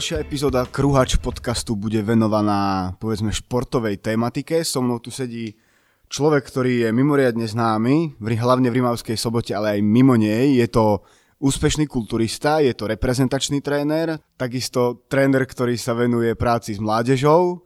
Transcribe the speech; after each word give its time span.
Ďalšia 0.00 0.24
epizóda 0.24 0.64
Kruhač 0.64 1.20
podcastu 1.20 1.76
bude 1.76 2.00
venovaná 2.00 2.96
povedzme 2.96 3.28
športovej 3.36 4.00
tematike. 4.00 4.64
So 4.64 4.80
mnou 4.80 4.96
tu 4.96 5.12
sedí 5.12 5.60
človek, 6.08 6.40
ktorý 6.48 6.88
je 6.88 6.88
mimoriadne 6.88 7.44
známy, 7.44 8.16
hlavne 8.16 8.72
v 8.72 8.80
Rimavskej 8.80 9.20
sobote, 9.20 9.52
ale 9.52 9.76
aj 9.76 9.84
mimo 9.84 10.16
nej. 10.16 10.56
Je 10.56 10.64
to 10.72 11.04
úspešný 11.44 11.84
kulturista, 11.84 12.64
je 12.64 12.72
to 12.72 12.88
reprezentačný 12.88 13.60
tréner, 13.60 14.16
takisto 14.40 15.04
tréner, 15.04 15.44
ktorý 15.44 15.76
sa 15.76 15.92
venuje 15.92 16.32
práci 16.32 16.72
s 16.72 16.80
mládežou. 16.80 17.60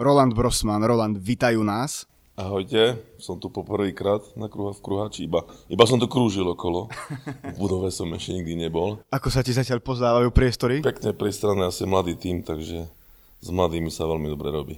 Roland 0.00 0.32
Brosman. 0.32 0.80
Roland, 0.80 1.20
vitajú 1.20 1.60
nás. 1.60 2.08
Ahojte, 2.36 3.00
som 3.16 3.40
tu 3.40 3.48
poprvýkrát 3.48 4.20
na 4.36 4.52
kruha 4.52 4.76
v 4.76 4.84
kruhači, 4.84 5.24
iba, 5.24 5.48
iba 5.72 5.84
som 5.88 5.96
tu 5.96 6.04
krúžil 6.04 6.44
okolo. 6.44 6.92
V 7.40 7.56
budove 7.56 7.88
som 7.88 8.12
ešte 8.12 8.36
nikdy 8.36 8.60
nebol. 8.60 9.00
Ako 9.08 9.32
sa 9.32 9.40
ti 9.40 9.56
zatiaľ 9.56 9.80
pozdávajú 9.80 10.28
priestory? 10.36 10.84
Pekne 10.84 11.16
priestranné, 11.16 11.72
asi 11.72 11.88
mladý 11.88 12.12
tým, 12.12 12.44
takže 12.44 12.92
s 13.40 13.48
mladými 13.48 13.88
sa 13.88 14.04
veľmi 14.04 14.28
dobre 14.28 14.52
robí. 14.52 14.76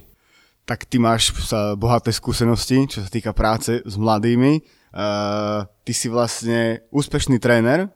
Tak 0.63 0.87
ty 0.87 1.03
máš 1.03 1.35
sa 1.43 1.75
bohaté 1.75 2.15
skúsenosti, 2.15 2.79
čo 2.87 3.03
sa 3.03 3.11
týka 3.11 3.35
práce 3.35 3.83
s 3.83 3.95
mladými. 3.99 4.63
Uh, 4.95 5.67
ty 5.83 5.91
si 5.91 6.07
vlastne 6.07 6.87
úspešný 6.95 7.43
tréner, 7.43 7.91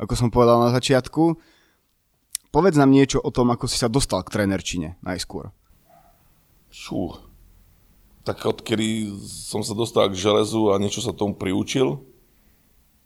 ako 0.00 0.16
som 0.16 0.32
povedal 0.32 0.64
na 0.64 0.72
začiatku. 0.72 1.36
Povedz 2.48 2.80
nám 2.80 2.88
niečo 2.88 3.20
o 3.20 3.28
tom, 3.28 3.52
ako 3.52 3.68
si 3.68 3.76
sa 3.76 3.92
dostal 3.92 4.24
k 4.24 4.32
trénerčine 4.32 4.96
najskôr. 5.04 5.52
Šú, 6.72 7.20
tak 8.24 8.40
odkedy 8.40 9.12
som 9.24 9.60
sa 9.60 9.76
dostal 9.76 10.08
k 10.08 10.16
železu 10.16 10.72
a 10.72 10.80
niečo 10.80 11.04
sa 11.04 11.12
tomu 11.12 11.36
priučil 11.36 12.00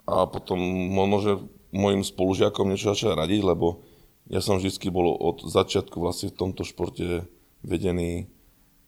a 0.07 0.25
potom 0.31 0.57
možno, 0.95 1.51
mojim 1.75 2.07
spolužiakom 2.07 2.71
niečo 2.71 2.95
začal 2.95 3.19
radiť, 3.19 3.43
lebo 3.43 3.83
ja 4.31 4.39
som 4.39 4.63
vždy 4.63 4.89
bol 4.89 5.11
od 5.19 5.43
začiatku 5.43 5.99
vlastne 5.99 6.31
v 6.31 6.39
tomto 6.39 6.63
športe 6.63 7.27
vedený 7.67 8.31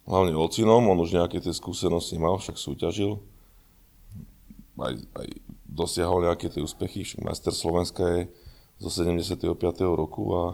hlavne 0.06 0.32
ocinom, 0.38 0.86
on 0.86 1.02
už 1.02 1.18
nejaké 1.18 1.42
tie 1.42 1.50
skúsenosti 1.50 2.16
mal, 2.16 2.38
však 2.38 2.56
súťažil, 2.56 3.18
aj, 4.80 4.94
aj 4.96 5.28
dosiahol 5.66 6.24
nejaké 6.24 6.48
tie 6.48 6.62
úspechy, 6.62 7.04
však 7.04 7.26
majster 7.26 7.52
Slovenska 7.52 8.02
je 8.06 8.20
zo 8.80 8.88
75. 8.88 9.44
roku 9.92 10.24
a 10.32 10.44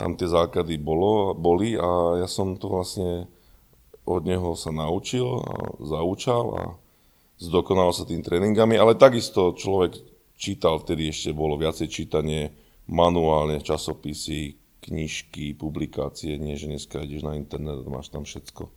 tam 0.00 0.16
tie 0.16 0.30
základy 0.30 0.80
bolo, 0.80 1.36
boli 1.36 1.76
a 1.76 2.22
ja 2.24 2.28
som 2.30 2.56
to 2.56 2.72
vlastne 2.72 3.28
od 4.04 4.22
neho 4.24 4.56
sa 4.56 4.70
naučil 4.72 5.26
a 5.44 5.54
zaučal 5.80 6.44
a 6.56 6.64
zdokonal 7.40 7.92
sa 7.96 8.04
tým 8.04 8.20
tréningami, 8.20 8.76
ale 8.76 8.98
takisto 8.98 9.56
človek 9.56 9.96
čítal, 10.36 10.80
vtedy 10.80 11.08
ešte 11.12 11.36
bolo 11.36 11.56
viacej 11.60 11.88
čítanie, 11.88 12.52
manuálne, 12.88 13.60
časopisy, 13.60 14.56
knižky, 14.80 15.52
publikácie, 15.54 16.40
nie 16.40 16.56
že 16.56 16.68
dneska 16.68 17.04
ideš 17.04 17.22
na 17.24 17.36
internet 17.36 17.84
a 17.84 17.88
máš 17.92 18.08
tam 18.08 18.24
všetko. 18.24 18.72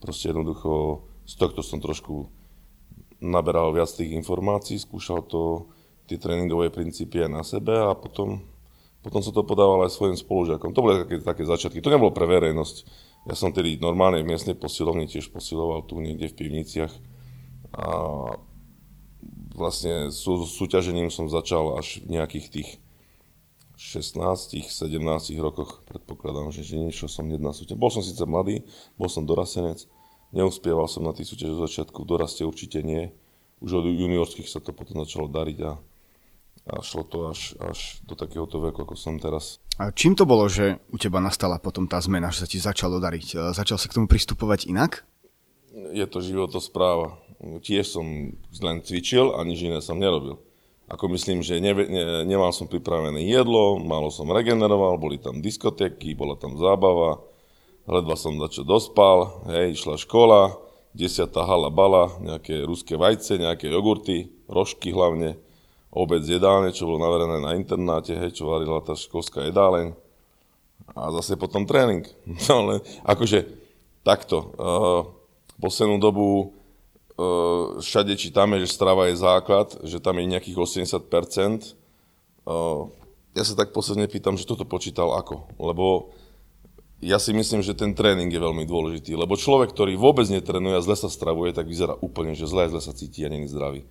Proste 0.00 0.32
jednoducho 0.32 1.04
z 1.24 1.34
tohto 1.40 1.60
som 1.64 1.80
trošku 1.80 2.28
naberal 3.20 3.72
viac 3.72 3.88
tých 3.88 4.12
informácií, 4.12 4.76
skúšal 4.76 5.24
to, 5.24 5.68
tie 6.04 6.20
tréningové 6.20 6.68
princípy 6.68 7.24
aj 7.24 7.30
na 7.32 7.40
sebe 7.40 7.72
a 7.72 7.96
potom, 7.96 8.44
potom 9.00 9.20
som 9.24 9.32
to 9.32 9.40
podával 9.40 9.84
aj 9.88 9.96
svojim 9.96 10.16
spolužiakom. 10.16 10.76
To 10.76 10.84
boli 10.84 11.00
také, 11.00 11.16
také 11.24 11.42
začiatky. 11.48 11.80
To 11.80 11.92
nebolo 11.92 12.12
pre 12.12 12.28
verejnosť. 12.28 12.76
Ja 13.24 13.32
som 13.32 13.56
tedy 13.56 13.80
normálne 13.80 14.20
v 14.20 14.28
miestnej 14.36 14.52
posilovni 14.52 15.08
tiež 15.08 15.32
posiloval 15.32 15.88
tu 15.88 15.96
niekde 15.96 16.28
v 16.28 16.38
pivniciach 16.44 16.92
a 17.72 17.86
vlastne 19.56 20.12
sú, 20.12 20.44
súťažením 20.44 21.08
som 21.08 21.32
začal 21.32 21.80
až 21.80 22.04
v 22.04 22.20
nejakých 22.20 22.46
tých 22.52 22.70
16, 23.74 24.70
17 24.70 25.00
rokoch, 25.42 25.82
predpokladám, 25.88 26.54
že, 26.54 26.62
že 26.62 26.78
niečo 26.78 27.10
som 27.10 27.26
jedna 27.26 27.50
súťaž. 27.50 27.80
Bol 27.80 27.90
som 27.90 28.04
síce 28.04 28.22
mladý, 28.22 28.62
bol 28.94 29.10
som 29.10 29.26
dorasenec, 29.26 29.88
neuspieval 30.30 30.86
som 30.86 31.02
na 31.02 31.16
tých 31.16 31.32
súťaž 31.32 31.58
zo 31.58 31.60
začiatku, 31.66 32.04
v 32.04 32.10
doraste 32.14 32.46
určite 32.46 32.84
nie. 32.86 33.10
Už 33.58 33.82
od 33.82 33.86
juniorských 33.88 34.46
sa 34.46 34.62
to 34.62 34.76
potom 34.76 35.02
začalo 35.02 35.26
dariť 35.26 35.58
a 35.64 35.80
a 36.64 36.80
šlo 36.80 37.04
to 37.04 37.28
až, 37.28 37.52
až 37.60 38.00
do 38.08 38.16
takéhoto 38.16 38.56
veku, 38.56 38.88
ako 38.88 38.96
som 38.96 39.20
teraz. 39.20 39.60
A 39.76 39.92
čím 39.92 40.16
to 40.16 40.24
bolo, 40.24 40.48
že 40.48 40.80
u 40.88 40.96
teba 40.96 41.20
nastala 41.20 41.60
potom 41.60 41.84
tá 41.84 42.00
zmena, 42.00 42.32
že 42.32 42.44
sa 42.44 42.48
ti 42.48 42.56
začalo 42.56 42.96
dariť? 43.02 43.26
E, 43.36 43.36
začal 43.52 43.76
si 43.76 43.86
k 43.92 43.96
tomu 44.00 44.08
pristupovať 44.08 44.72
inak? 44.72 45.04
Je 45.92 46.06
to 46.08 46.24
životospráva. 46.24 47.20
Tiež 47.60 47.84
som 47.84 48.32
len 48.64 48.80
cvičil 48.80 49.36
a 49.36 49.44
nič 49.44 49.60
iné 49.60 49.84
som 49.84 50.00
nerobil. 50.00 50.40
Ako 50.88 51.08
myslím, 51.12 51.40
že 51.40 51.60
ne, 51.60 51.72
ne, 51.72 52.04
nemal 52.28 52.52
som 52.52 52.68
pripravené 52.68 53.24
jedlo, 53.24 53.80
málo 53.80 54.12
som 54.12 54.28
regeneroval, 54.28 55.00
boli 55.00 55.16
tam 55.16 55.40
diskotéky, 55.40 56.12
bola 56.12 56.36
tam 56.36 56.60
zábava, 56.60 57.24
ledva 57.88 58.16
som 58.16 58.36
začal 58.36 58.68
dospal, 58.68 59.48
hej, 59.48 59.80
išla 59.80 59.96
škola, 59.96 60.60
desiatá 60.92 61.48
hala 61.48 61.72
bala, 61.72 62.12
nejaké 62.20 62.68
ruské 62.68 63.00
vajce, 63.00 63.40
nejaké 63.40 63.72
jogurty, 63.72 64.28
rožky 64.44 64.92
hlavne, 64.92 65.40
obed 65.94 66.26
jedálne, 66.26 66.74
čo 66.74 66.90
bolo 66.90 66.98
naverené 66.98 67.38
na 67.38 67.54
internáte, 67.54 68.18
hej, 68.18 68.34
čo 68.34 68.50
varila 68.50 68.82
tá 68.82 68.98
školská 68.98 69.46
jedáleň. 69.46 69.94
A 70.98 71.14
zase 71.22 71.38
potom 71.38 71.64
tréning. 71.64 72.04
No 72.50 72.66
len, 72.66 72.78
akože 73.06 73.46
takto. 74.02 74.52
Uh, 74.58 75.00
poslednú 75.62 76.02
dobu 76.02 76.50
uh, 77.14 77.78
všade 77.78 78.18
čítame, 78.18 78.58
že 78.58 78.74
strava 78.74 79.06
je 79.08 79.22
základ, 79.22 79.78
že 79.86 80.02
tam 80.02 80.18
je 80.18 80.26
nejakých 80.26 80.58
80%. 80.58 81.78
Uh, 82.44 82.90
ja 83.38 83.42
sa 83.46 83.54
tak 83.54 83.70
posledne 83.70 84.10
pýtam, 84.10 84.34
že 84.34 84.44
toto 84.46 84.66
počítal 84.66 85.14
ako. 85.14 85.46
Lebo 85.62 86.14
ja 87.02 87.22
si 87.22 87.34
myslím, 87.34 87.62
že 87.62 87.74
ten 87.74 87.94
tréning 87.94 88.30
je 88.30 88.40
veľmi 88.42 88.66
dôležitý. 88.66 89.14
Lebo 89.14 89.38
človek, 89.38 89.70
ktorý 89.70 89.94
vôbec 89.94 90.26
netrenuje 90.26 90.74
a 90.74 90.84
zle 90.84 90.98
sa 90.98 91.06
stravuje, 91.06 91.54
tak 91.54 91.70
vyzerá 91.70 91.94
úplne, 92.02 92.34
že 92.34 92.50
zle, 92.50 92.66
zle 92.70 92.82
sa 92.82 92.94
cíti 92.94 93.22
a 93.22 93.30
není 93.30 93.46
zdravý. 93.46 93.86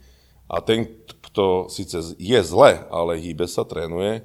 A 0.51 0.59
ten, 0.59 0.85
kto 1.31 1.71
síce 1.71 2.15
je 2.19 2.39
zle, 2.43 2.83
ale 2.91 3.19
hýbe 3.19 3.47
sa, 3.47 3.63
trénuje, 3.63 4.21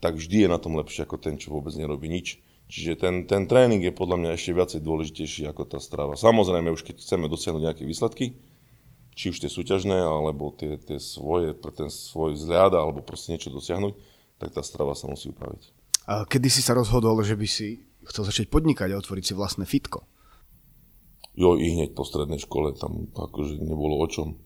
tak 0.00 0.16
vždy 0.16 0.44
je 0.44 0.48
na 0.48 0.58
tom 0.58 0.76
lepšie 0.76 1.04
ako 1.04 1.16
ten, 1.20 1.36
čo 1.36 1.52
vôbec 1.52 1.72
nerobí 1.76 2.08
nič. 2.08 2.40
Čiže 2.70 3.02
ten, 3.02 3.14
ten 3.26 3.50
tréning 3.50 3.82
je 3.82 3.90
podľa 3.90 4.16
mňa 4.22 4.30
ešte 4.38 4.54
viacej 4.54 4.80
dôležitejší 4.86 5.42
ako 5.50 5.66
tá 5.66 5.78
strava. 5.82 6.14
Samozrejme, 6.14 6.70
už 6.70 6.86
keď 6.86 7.02
chceme 7.02 7.26
dosiahnuť 7.26 7.62
nejaké 7.66 7.82
výsledky, 7.82 8.38
či 9.18 9.34
už 9.34 9.42
tie 9.42 9.50
súťažné, 9.50 9.98
alebo 9.98 10.54
tie, 10.54 10.78
tie 10.78 11.02
svoje, 11.02 11.52
pre 11.52 11.74
ten 11.74 11.90
svoj 11.90 12.38
vzhľad, 12.38 12.78
alebo 12.78 13.02
proste 13.02 13.34
niečo 13.34 13.50
dosiahnuť, 13.50 13.94
tak 14.38 14.54
tá 14.54 14.62
strava 14.62 14.94
sa 14.94 15.10
musí 15.10 15.34
upraviť. 15.34 15.74
A 16.06 16.24
kedy 16.24 16.46
si 16.46 16.62
sa 16.62 16.78
rozhodol, 16.78 17.18
že 17.26 17.34
by 17.34 17.48
si 17.50 17.82
chcel 18.06 18.24
začať 18.24 18.46
podnikať 18.48 18.94
a 18.94 19.00
otvoriť 19.02 19.24
si 19.26 19.34
vlastné 19.34 19.66
fitko? 19.66 20.06
Jo, 21.34 21.58
i 21.58 21.74
hneď 21.74 21.98
po 21.98 22.06
strednej 22.06 22.38
škole, 22.38 22.74
tam 22.78 23.10
akože 23.12 23.58
nebolo 23.60 23.98
o 23.98 24.06
čom 24.06 24.38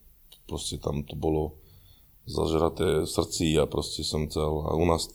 proste 0.44 0.80
tam 0.80 1.04
to 1.04 1.16
bolo 1.16 1.58
zažraté 2.24 3.04
v 3.04 3.08
srdci 3.08 3.56
a 3.60 3.68
proste 3.68 4.00
som 4.04 4.28
chcel, 4.28 4.48
a 4.64 4.72
u 4.76 4.84
nás 4.88 5.08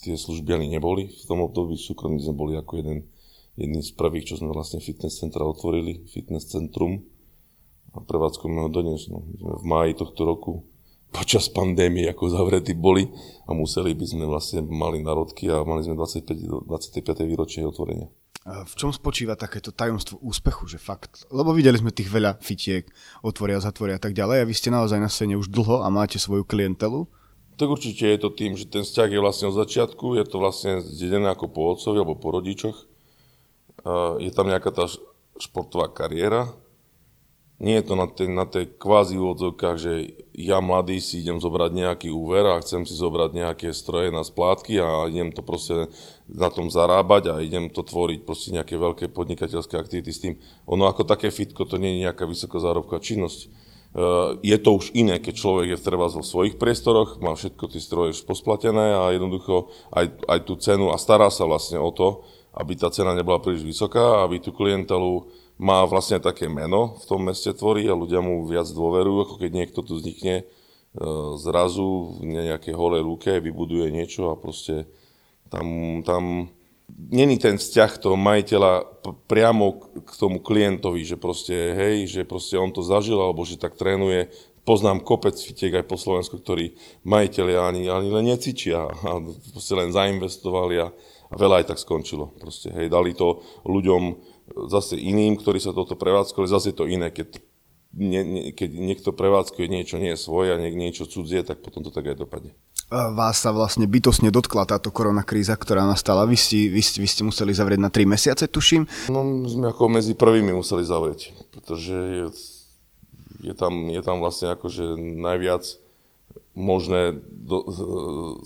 tie 0.00 0.16
služby 0.16 0.56
ani 0.56 0.68
neboli, 0.72 1.12
v 1.12 1.24
tom 1.28 1.44
období 1.44 1.76
súkromní 1.76 2.22
sme 2.22 2.36
boli 2.36 2.54
ako 2.56 2.80
jeden, 2.80 2.98
jedný 3.60 3.80
z 3.84 3.92
prvých, 3.92 4.32
čo 4.32 4.40
sme 4.40 4.52
vlastne 4.52 4.80
fitness 4.80 5.20
centra 5.20 5.44
otvorili, 5.44 6.08
fitness 6.08 6.48
centrum 6.48 7.04
a 7.92 8.00
prevádzkujeme 8.00 8.60
ho 8.64 8.68
dodnes, 8.72 9.08
no. 9.08 9.24
v 9.40 9.64
máji 9.64 9.96
tohto 9.96 10.24
roku 10.24 10.52
počas 11.12 11.48
pandémie 11.48 12.04
ako 12.12 12.28
zavretí 12.28 12.76
boli 12.76 13.08
a 13.48 13.56
museli 13.56 13.96
by 13.96 14.04
sme 14.04 14.24
vlastne 14.28 14.60
mali 14.64 15.00
narodky 15.00 15.48
a 15.48 15.64
mali 15.64 15.80
sme 15.80 15.96
25, 15.96 16.68
25. 16.68 17.24
výročie 17.24 17.64
otvorenia. 17.64 18.10
V 18.46 18.74
čom 18.78 18.94
spočíva 18.94 19.34
takéto 19.34 19.74
tajomstvo 19.74 20.22
úspechu, 20.22 20.70
že 20.70 20.78
fakt, 20.78 21.26
lebo 21.34 21.50
videli 21.50 21.82
sme 21.82 21.90
tých 21.90 22.06
veľa 22.06 22.38
fitiek, 22.38 22.86
otvoria, 23.26 23.58
zatvoria 23.58 23.98
a 23.98 24.02
tak 24.02 24.14
ďalej 24.14 24.38
a 24.38 24.46
vy 24.46 24.54
ste 24.54 24.70
naozaj 24.70 25.02
na 25.02 25.10
scéne 25.10 25.34
už 25.34 25.50
dlho 25.50 25.82
a 25.82 25.90
máte 25.90 26.22
svoju 26.22 26.46
klientelu? 26.46 27.10
Tak 27.58 27.66
určite 27.66 28.06
je 28.06 28.22
to 28.22 28.30
tým, 28.30 28.54
že 28.54 28.70
ten 28.70 28.86
vzťah 28.86 29.10
je 29.10 29.18
vlastne 29.18 29.50
od 29.50 29.58
začiatku, 29.58 30.14
je 30.14 30.24
to 30.30 30.38
vlastne 30.38 30.78
zdedené 30.78 31.26
ako 31.26 31.50
po 31.50 31.74
otcovi 31.74 31.98
alebo 31.98 32.14
po 32.14 32.30
rodičoch. 32.30 32.86
Je 34.22 34.30
tam 34.30 34.46
nejaká 34.46 34.70
tá 34.70 34.86
športová 35.42 35.90
kariéra, 35.90 36.46
nie 37.56 37.80
je 37.80 37.84
to 37.88 37.94
na 37.96 38.04
tej, 38.04 38.28
na 38.28 38.44
tej 38.44 38.76
kvázi 38.76 39.16
úvodzovkách, 39.16 39.76
že 39.80 39.92
ja 40.36 40.60
mladý 40.60 41.00
si 41.00 41.24
idem 41.24 41.40
zobrať 41.40 41.72
nejaký 41.72 42.08
úver 42.12 42.44
a 42.44 42.60
chcem 42.60 42.84
si 42.84 42.92
zobrať 42.92 43.32
nejaké 43.32 43.72
stroje 43.72 44.12
na 44.12 44.20
splátky 44.20 44.76
a 44.76 45.08
idem 45.08 45.32
to 45.32 45.40
proste 45.40 45.88
na 46.28 46.52
tom 46.52 46.68
zarábať 46.68 47.32
a 47.32 47.40
idem 47.40 47.72
to 47.72 47.80
tvoriť 47.80 48.28
proste 48.28 48.52
nejaké 48.52 48.76
veľké 48.76 49.08
podnikateľské 49.08 49.80
aktivity 49.80 50.12
s 50.12 50.20
tým. 50.20 50.34
Ono 50.68 50.84
ako 50.84 51.08
také 51.08 51.32
fitko 51.32 51.64
to 51.64 51.80
nie 51.80 51.96
je 51.96 52.02
nejaká 52.04 52.28
vysokozárobková 52.28 53.00
činnosť. 53.00 53.40
E, 53.40 53.48
je 54.44 54.56
to 54.60 54.76
už 54.76 54.92
iné, 54.92 55.16
keď 55.16 55.34
človek 55.40 55.66
je 55.72 55.78
treba 55.80 56.12
vo 56.12 56.20
svojich 56.20 56.60
priestoroch, 56.60 57.24
má 57.24 57.32
všetko 57.32 57.72
tie 57.72 57.80
stroje 57.80 58.20
posplatené 58.20 59.00
a 59.00 59.16
jednoducho 59.16 59.72
aj, 59.96 60.12
aj 60.28 60.38
tú 60.44 60.60
cenu 60.60 60.92
a 60.92 61.00
stará 61.00 61.32
sa 61.32 61.48
vlastne 61.48 61.80
o 61.80 61.88
to, 61.88 62.20
aby 62.52 62.76
tá 62.76 62.92
cena 62.92 63.16
nebola 63.16 63.40
príliš 63.40 63.64
vysoká, 63.64 64.20
aby 64.28 64.44
tú 64.44 64.52
klientelu 64.52 65.24
má 65.56 65.84
vlastne 65.88 66.20
také 66.20 66.52
meno 66.52 67.00
v 67.00 67.04
tom 67.08 67.20
meste 67.24 67.48
tvorí 67.56 67.88
a 67.88 67.96
ľudia 67.96 68.20
mu 68.20 68.44
viac 68.44 68.68
dôverujú, 68.68 69.18
ako 69.24 69.34
keď 69.40 69.50
niekto 69.52 69.80
tu 69.80 69.96
vznikne 69.96 70.42
e, 70.42 70.44
zrazu 71.40 72.20
v 72.20 72.52
nejakej 72.52 72.76
holej 72.76 73.02
lúke, 73.02 73.32
vybuduje 73.40 73.88
niečo 73.88 74.28
a 74.28 74.36
proste 74.36 74.84
tam, 75.48 75.66
tam 76.04 76.52
není 76.92 77.40
ten 77.40 77.56
vzťah 77.56 77.92
toho 77.98 78.16
majiteľa 78.20 78.84
priamo 79.26 79.80
k 80.04 80.12
tomu 80.20 80.44
klientovi, 80.44 81.02
že 81.02 81.16
proste, 81.16 81.54
hej, 81.74 82.06
že 82.10 82.22
proste 82.28 82.60
on 82.60 82.70
to 82.70 82.84
zažil, 82.84 83.18
alebo 83.18 83.42
že 83.42 83.56
tak 83.56 83.80
trénuje. 83.80 84.28
Poznám 84.66 85.06
kopec 85.06 85.38
fitiek 85.38 85.70
aj 85.78 85.86
po 85.86 85.94
Slovensku, 85.94 86.42
ktorí 86.42 86.74
majiteľi 87.06 87.54
ani, 87.54 87.82
ani 87.86 88.08
len 88.10 88.26
necvičia 88.26 88.82
a 88.82 89.10
proste 89.54 89.78
len 89.78 89.94
zainvestovali 89.94 90.74
a, 90.82 90.90
a 91.30 91.34
veľa 91.38 91.62
aj 91.62 91.66
tak 91.70 91.78
skončilo. 91.78 92.34
Proste, 92.34 92.74
hej, 92.74 92.90
dali 92.90 93.14
to 93.14 93.40
ľuďom 93.62 94.35
zase 94.70 94.94
iným, 94.94 95.38
ktorí 95.38 95.58
sa 95.58 95.74
toto 95.74 95.98
prevádzkovali, 95.98 96.48
zase 96.48 96.70
to 96.76 96.86
iné, 96.86 97.10
keď 97.10 97.42
nie, 97.96 98.22
nie, 98.22 98.42
keď 98.52 98.70
niekto 98.76 99.10
prevádzkuje 99.16 99.66
niečo 99.72 99.96
nie 99.96 100.12
je 100.12 100.20
svoje 100.20 100.52
a 100.52 100.60
nie, 100.60 100.68
niečo 100.76 101.08
cudzie, 101.08 101.40
tak 101.40 101.64
potom 101.64 101.80
to 101.80 101.88
tak 101.88 102.12
aj 102.12 102.20
dopadne. 102.20 102.52
Vás 102.92 103.42
sa 103.42 103.50
vlastne 103.50 103.88
bytosne 103.88 104.30
dotkla 104.30 104.62
táto 104.62 104.94
koronakríza, 104.94 105.58
ktorá 105.58 105.82
nastala. 105.82 106.22
Vy 106.22 106.38
ste, 106.38 106.70
vy, 106.70 106.82
ste, 106.84 107.02
vy 107.02 107.08
ste 107.10 107.26
museli 107.26 107.50
zavrieť 107.50 107.80
na 107.82 107.90
3 107.90 108.06
mesiace, 108.06 108.46
tuším. 108.46 108.86
No, 109.10 109.26
sme 109.50 109.74
ako 109.74 109.90
medzi 109.90 110.14
prvými 110.14 110.54
museli 110.54 110.86
zavrieť, 110.86 111.34
pretože 111.50 111.96
je, 111.96 112.26
je, 113.50 113.54
tam, 113.58 113.90
je 113.90 114.02
tam 114.06 114.22
vlastne 114.22 114.54
akože 114.54 114.94
najviac 115.18 115.66
možné 116.54 117.18
do, 117.26 117.66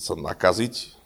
sa 0.01 0.17
nakaziť, 0.17 0.97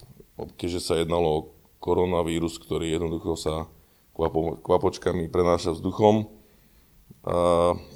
keďže 0.54 0.80
sa 0.84 0.94
jednalo 1.02 1.26
o 1.26 1.44
koronavírus, 1.82 2.56
ktorý 2.62 2.86
jednoducho 2.96 3.34
sa 3.34 3.66
kvapo, 4.14 4.62
kvapočkami 4.62 5.28
prenáša 5.28 5.74
vzduchom. 5.74 6.30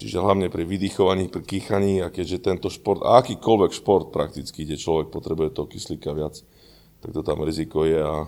Čiže 0.00 0.25
hlavne 0.25 0.49
pri 0.49 0.65
vydýchovaní, 0.65 1.29
pri 1.29 1.44
kýchaní 1.44 2.00
a 2.00 2.09
keďže 2.09 2.44
tento 2.44 2.69
šport, 2.73 3.05
a 3.05 3.20
akýkoľvek 3.20 3.73
šport 3.76 4.09
prakticky, 4.09 4.65
kde 4.65 4.81
človek 4.81 5.12
potrebuje 5.12 5.53
toho 5.53 5.69
kyslíka 5.69 6.17
viac, 6.17 6.41
tak 7.05 7.12
to 7.12 7.20
tam 7.20 7.44
riziko 7.44 7.85
je 7.85 8.00
a 8.00 8.26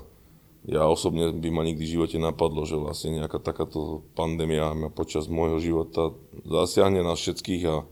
ja 0.69 0.85
osobne 0.85 1.33
by 1.33 1.49
ma 1.49 1.65
nikdy 1.65 1.89
v 1.89 1.95
živote 1.97 2.21
napadlo, 2.21 2.69
že 2.69 2.77
vlastne 2.77 3.17
nejaká 3.17 3.41
takáto 3.41 4.05
pandémia 4.13 4.77
počas 4.93 5.25
môjho 5.25 5.57
života 5.57 6.13
zasiahne 6.45 7.01
nás 7.01 7.17
všetkých 7.17 7.63
a 7.65 7.89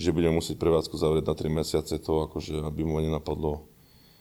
že 0.00 0.16
budem 0.16 0.32
musieť 0.32 0.56
prevádzku 0.56 0.96
zavrieť 0.96 1.28
na 1.28 1.36
3 1.36 1.60
mesiace, 1.60 2.00
to 2.00 2.24
akože 2.24 2.64
aby 2.64 2.88
ma 2.88 3.04
nenapadlo 3.04 3.68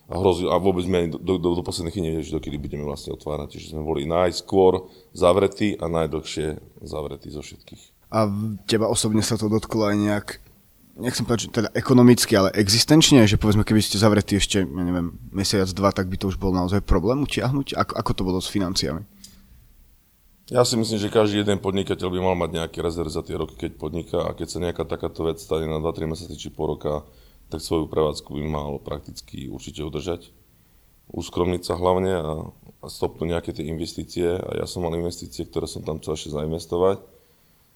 a, 0.06 0.16
hrozil, 0.22 0.54
a 0.54 0.58
vôbec 0.62 0.86
sme 0.86 1.10
do, 1.10 1.38
do, 1.42 1.58
do 1.58 1.64
poslednej 1.66 1.92
chvíli 1.94 2.14
nevedeli, 2.14 2.38
dokedy 2.38 2.58
budeme 2.62 2.86
vlastne 2.86 3.14
otvárať. 3.14 3.58
Čiže 3.58 3.78
sme 3.78 3.84
boli 3.84 4.06
najskôr 4.06 4.86
zavretí 5.14 5.74
a 5.78 5.90
najdlhšie 5.90 6.80
zavretí 6.86 7.34
zo 7.34 7.42
všetkých 7.42 7.96
a 8.16 8.30
teba 8.70 8.88
osobne 8.88 9.20
sa 9.20 9.36
to 9.36 9.52
dotklo 9.52 9.90
aj 9.90 9.96
nejak, 10.00 10.28
nechcem 10.96 11.28
povedať, 11.28 11.52
že 11.52 11.56
teda 11.60 11.70
ekonomicky, 11.76 12.32
ale 12.38 12.54
existenčne, 12.56 13.28
že 13.28 13.36
povedzme, 13.36 13.68
keby 13.68 13.82
ste 13.84 14.00
zavretí 14.00 14.40
ešte, 14.40 14.64
ja 14.64 14.84
neviem, 14.88 15.20
mesiac, 15.36 15.68
dva, 15.76 15.92
tak 15.92 16.08
by 16.08 16.16
to 16.16 16.32
už 16.32 16.40
bol 16.40 16.56
naozaj 16.56 16.80
problém 16.86 17.20
utiahnuť? 17.26 17.76
Ako, 17.76 17.94
ako 18.00 18.12
to 18.16 18.22
bolo 18.24 18.40
s 18.40 18.48
financiami? 18.48 19.04
Ja 20.54 20.62
si 20.62 20.78
myslím, 20.78 21.02
že 21.02 21.10
každý 21.10 21.42
jeden 21.42 21.58
podnikateľ 21.58 22.08
by 22.08 22.20
mal 22.22 22.38
mať 22.38 22.62
nejaký 22.62 22.80
rezerv 22.86 23.10
za 23.10 23.26
tie 23.26 23.34
roky, 23.34 23.58
keď 23.58 23.82
podniká 23.82 24.20
a 24.30 24.38
keď 24.38 24.48
sa 24.48 24.62
nejaká 24.62 24.86
takáto 24.86 25.26
vec 25.26 25.42
stane 25.42 25.66
na 25.66 25.82
2-3 25.82 26.06
mesiace 26.06 26.38
či 26.38 26.54
po 26.54 26.70
roka, 26.70 27.02
tak 27.50 27.62
svoju 27.62 27.86
prevádzku 27.90 28.30
by 28.34 28.44
mal 28.46 28.70
prakticky 28.82 29.48
určite 29.48 29.86
udržať. 29.86 30.34
Uskromniť 31.14 31.62
sa 31.62 31.78
hlavne 31.78 32.14
a, 32.18 32.32
a 32.82 32.88
stopnúť 32.90 33.28
nejaké 33.38 33.52
tie 33.54 33.70
investície. 33.70 34.26
A 34.26 34.50
ja 34.62 34.66
som 34.66 34.82
mal 34.82 34.94
investície, 34.98 35.46
ktoré 35.46 35.70
som 35.70 35.86
tam 35.86 36.02
chcel 36.02 36.18
ešte 36.18 36.34
zainvestovať 36.34 37.16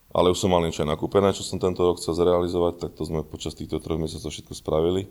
ale 0.10 0.34
už 0.34 0.42
som 0.42 0.50
mal 0.50 0.66
niečo 0.66 0.82
aj 0.82 0.90
nakúpené, 0.90 1.30
čo 1.38 1.46
som 1.46 1.62
tento 1.62 1.86
rok 1.86 2.02
chcel 2.02 2.18
zrealizovať, 2.18 2.82
tak 2.82 2.92
to 2.98 3.06
sme 3.06 3.22
počas 3.22 3.54
týchto 3.54 3.78
troch 3.78 4.02
mesiacov 4.02 4.34
všetko 4.34 4.54
spravili. 4.58 5.06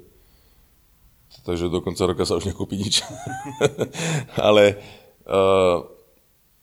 Takže 1.47 1.71
do 1.71 1.79
konca 1.85 2.03
roka 2.09 2.27
sa 2.27 2.35
už 2.35 2.51
nekúpi 2.51 2.75
nič. 2.75 3.07
ale 4.49 4.81
uh, 5.29 5.87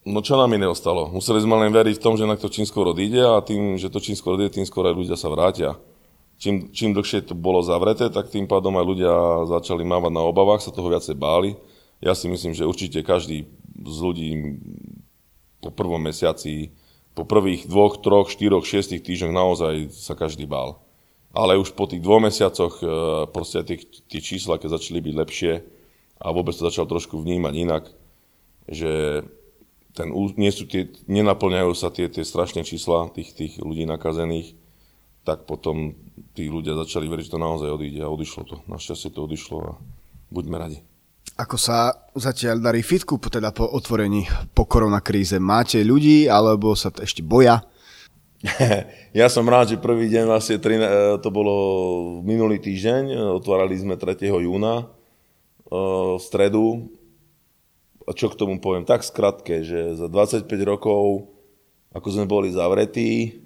no 0.04 0.20
čo 0.20 0.36
nám 0.36 0.52
iné 0.52 0.68
ostalo? 0.68 1.08
Museli 1.16 1.40
sme 1.40 1.56
len 1.64 1.72
veriť 1.72 1.96
v 1.96 2.04
tom, 2.04 2.20
že 2.20 2.28
na 2.28 2.36
to 2.36 2.52
čím 2.52 2.68
skôr 2.68 2.92
odíde 2.92 3.24
a 3.24 3.40
tým, 3.40 3.80
že 3.80 3.88
to 3.88 4.04
čím 4.04 4.20
skôr 4.20 4.36
odíde, 4.36 4.60
tým 4.60 4.68
skôr 4.68 4.84
aj 4.84 5.00
ľudia 5.00 5.16
sa 5.16 5.32
vrátia. 5.32 5.80
Čím, 6.36 6.70
čím 6.76 6.92
dlhšie 6.92 7.32
to 7.32 7.34
bolo 7.34 7.64
zavreté, 7.64 8.12
tak 8.12 8.28
tým 8.28 8.46
pádom 8.46 8.76
aj 8.76 8.86
ľudia 8.86 9.14
začali 9.48 9.88
mávať 9.88 10.12
na 10.12 10.24
obavách, 10.28 10.62
sa 10.64 10.76
toho 10.76 10.92
viacej 10.92 11.16
báli. 11.16 11.56
Ja 12.04 12.12
si 12.12 12.28
myslím, 12.28 12.52
že 12.52 12.68
určite 12.68 13.08
každý 13.08 13.48
z 13.76 13.98
ľudí 14.04 14.30
po 15.64 15.72
prvom 15.72 16.04
mesiaci 16.04 16.76
po 17.16 17.24
prvých 17.24 17.72
dvoch, 17.72 18.04
troch, 18.04 18.28
štyroch, 18.28 18.68
šiestich 18.68 19.00
týždňoch 19.00 19.34
naozaj 19.34 19.74
sa 19.96 20.20
každý 20.20 20.44
bál. 20.44 20.84
Ale 21.32 21.56
už 21.56 21.72
po 21.72 21.88
tých 21.88 22.04
dvoch 22.04 22.20
mesiacoch 22.20 22.84
e, 22.84 22.86
proste 23.32 23.64
tie, 23.64 23.80
tie 24.12 24.20
čísla, 24.20 24.60
keď 24.60 24.76
začali 24.76 25.00
byť 25.00 25.16
lepšie 25.24 25.54
a 26.20 26.28
vôbec 26.36 26.52
to 26.52 26.68
začal 26.68 26.84
trošku 26.84 27.16
vnímať 27.16 27.54
inak, 27.56 27.84
že 28.68 29.24
ten, 29.96 30.12
nie 30.36 30.52
sú 30.52 30.68
tie, 30.68 30.92
nenaplňajú 31.08 31.72
sa 31.72 31.88
tie, 31.88 32.12
tie 32.12 32.28
strašné 32.28 32.68
čísla 32.68 33.08
tých, 33.16 33.32
tých 33.32 33.54
ľudí 33.64 33.88
nakazených, 33.88 34.60
tak 35.26 35.50
potom 35.50 35.98
tí 36.38 36.48
ľudia 36.48 36.78
začali 36.78 37.10
veriť, 37.10 37.26
že 37.26 37.34
to 37.34 37.42
naozaj 37.42 37.74
odíde 37.74 38.06
a 38.06 38.14
odišlo 38.14 38.42
to. 38.46 38.56
Našťastie 38.70 39.10
to 39.10 39.26
odišlo 39.26 39.58
a 39.66 39.72
buďme 40.30 40.56
radi. 40.62 40.80
Ako 41.36 41.58
sa 41.60 41.92
zatiaľ 42.16 42.62
darí 42.62 42.86
fitku, 42.86 43.18
teda 43.18 43.52
po 43.52 43.68
otvorení 43.68 44.24
po 44.54 44.70
koronakríze? 44.70 45.42
Máte 45.42 45.82
ľudí, 45.82 46.30
alebo 46.30 46.78
sa 46.78 46.94
to 46.94 47.04
ešte 47.04 47.26
boja? 47.26 47.66
ja 49.20 49.28
som 49.28 49.44
rád, 49.50 49.74
že 49.74 49.82
prvý 49.82 50.08
deň 50.14 50.24
vlastne, 50.30 50.62
e, 50.62 50.80
to 51.20 51.30
bolo 51.34 51.56
minulý 52.22 52.62
týždeň, 52.62 53.34
otvárali 53.36 53.74
sme 53.76 53.98
3. 53.98 54.22
júna 54.30 54.74
e, 54.80 54.86
v 56.16 56.22
stredu. 56.22 56.94
A 58.06 58.14
čo 58.14 58.30
k 58.30 58.38
tomu 58.38 58.62
poviem? 58.62 58.86
Tak 58.86 59.02
skratke, 59.02 59.66
že 59.66 59.98
za 59.98 60.06
25 60.06 60.46
rokov, 60.62 61.26
ako 61.90 62.08
sme 62.14 62.30
boli 62.30 62.54
zavretí, 62.54 63.42